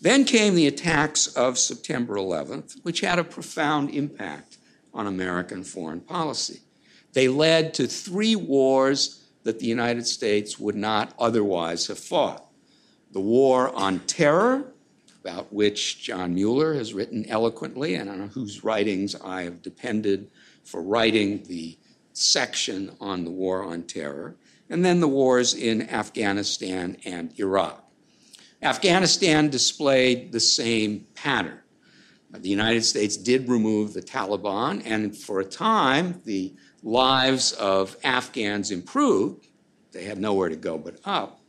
[0.01, 4.57] Then came the attacks of September 11th, which had a profound impact
[4.93, 6.59] on American foreign policy.
[7.13, 12.45] They led to three wars that the United States would not otherwise have fought.
[13.11, 14.73] The war on terror,
[15.21, 20.29] about which John Mueller has written eloquently and on whose writings I have depended
[20.63, 21.77] for writing the
[22.13, 24.35] section on the war on terror,
[24.69, 27.83] and then the wars in Afghanistan and Iraq.
[28.61, 31.59] Afghanistan displayed the same pattern.
[32.31, 38.69] The United States did remove the Taliban, and for a time, the lives of Afghans
[38.69, 39.47] improved.
[39.91, 41.39] They have nowhere to go but up.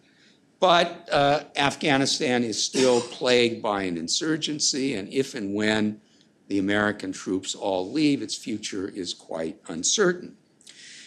[0.61, 6.01] But uh, Afghanistan is still plagued by an insurgency, and if and when
[6.49, 10.37] the American troops all leave, its future is quite uncertain.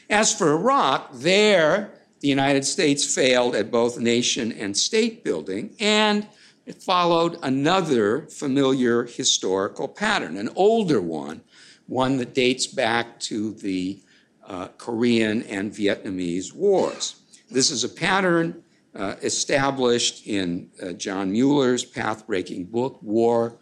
[0.10, 6.28] As for Iraq, there the United States failed at both nation and state building, and
[6.66, 11.42] it followed another familiar historical pattern, an older one,
[11.86, 14.00] one that dates back to the
[14.48, 17.22] uh, Korean and Vietnamese wars.
[17.52, 18.64] This is a pattern
[18.96, 23.60] uh, established in uh, John Mueller's path-breaking book, War,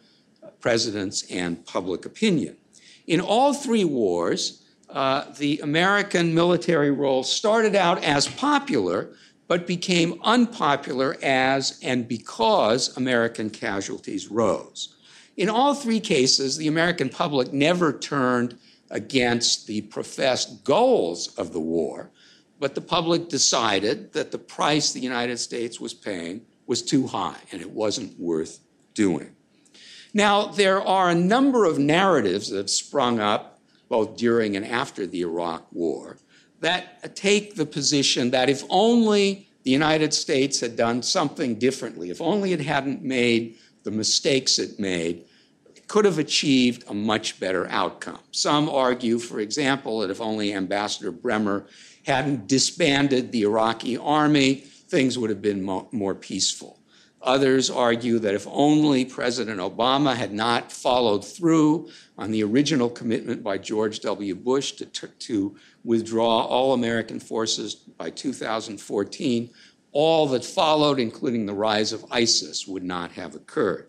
[0.61, 2.55] Presidents, and Public Opinion.
[3.07, 9.13] In all three wars, uh, the American military role started out as popular,
[9.47, 14.95] but became unpopular as and because American casualties rose.
[15.37, 18.57] In all three cases, the American public never turned
[18.89, 22.11] against the professed goals of the war,
[22.59, 27.39] but the public decided that the price the United States was paying was too high
[27.51, 28.59] and it wasn't worth
[28.93, 29.35] doing.
[30.13, 33.59] Now, there are a number of narratives that have sprung up
[33.89, 36.17] both during and after the Iraq War
[36.61, 42.21] that take the position that if only the United States had done something differently, if
[42.21, 45.25] only it hadn't made the mistakes it made,
[45.95, 48.19] could have achieved a much better outcome.
[48.31, 51.67] Some argue, for example, that if only Ambassador Bremer
[52.05, 56.81] hadn't disbanded the Iraqi army, things would have been mo- more peaceful.
[57.21, 63.41] Others argue that if only President Obama had not followed through on the original commitment
[63.41, 64.35] by George W.
[64.35, 69.49] Bush to, to withdraw all American forces by 2014,
[69.93, 73.87] all that followed, including the rise of ISIS, would not have occurred.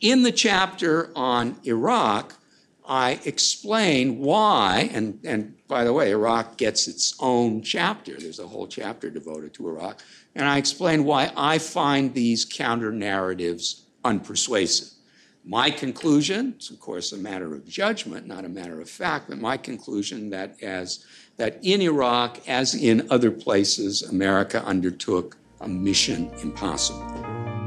[0.00, 2.34] In the chapter on Iraq,
[2.88, 8.16] I explain why, and, and by the way, Iraq gets its own chapter.
[8.18, 10.00] There's a whole chapter devoted to Iraq.
[10.34, 14.94] And I explain why I find these counter narratives unpersuasive.
[15.44, 19.38] My conclusion, it's of course a matter of judgment, not a matter of fact, but
[19.38, 21.04] my conclusion that as
[21.36, 27.59] that in Iraq, as in other places, America undertook a mission impossible.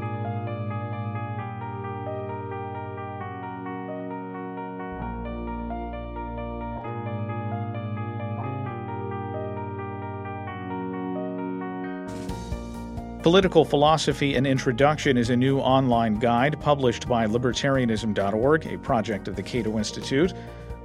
[13.23, 19.37] Political Philosophy: An Introduction is a new online guide published by Libertarianism.org, a project of
[19.37, 20.33] the Cato Institute.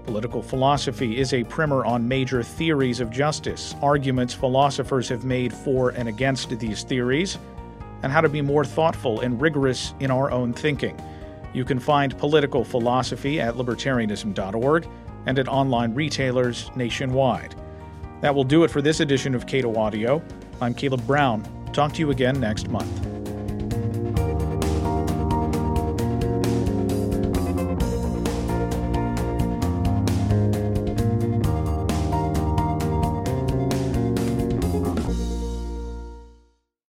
[0.07, 5.91] Political philosophy is a primer on major theories of justice, arguments philosophers have made for
[5.91, 7.39] and against these theories,
[8.05, 10.97] and how to be more thoughtful and rigorous in our own thinking.
[11.53, 14.89] You can find political philosophy at libertarianism.org
[15.26, 17.57] and at online retailers nationwide.
[18.20, 20.22] That will do it for this edition of Cato Audio.
[20.61, 21.57] I'm Caleb Brown.
[21.73, 23.07] Talk to you again next month.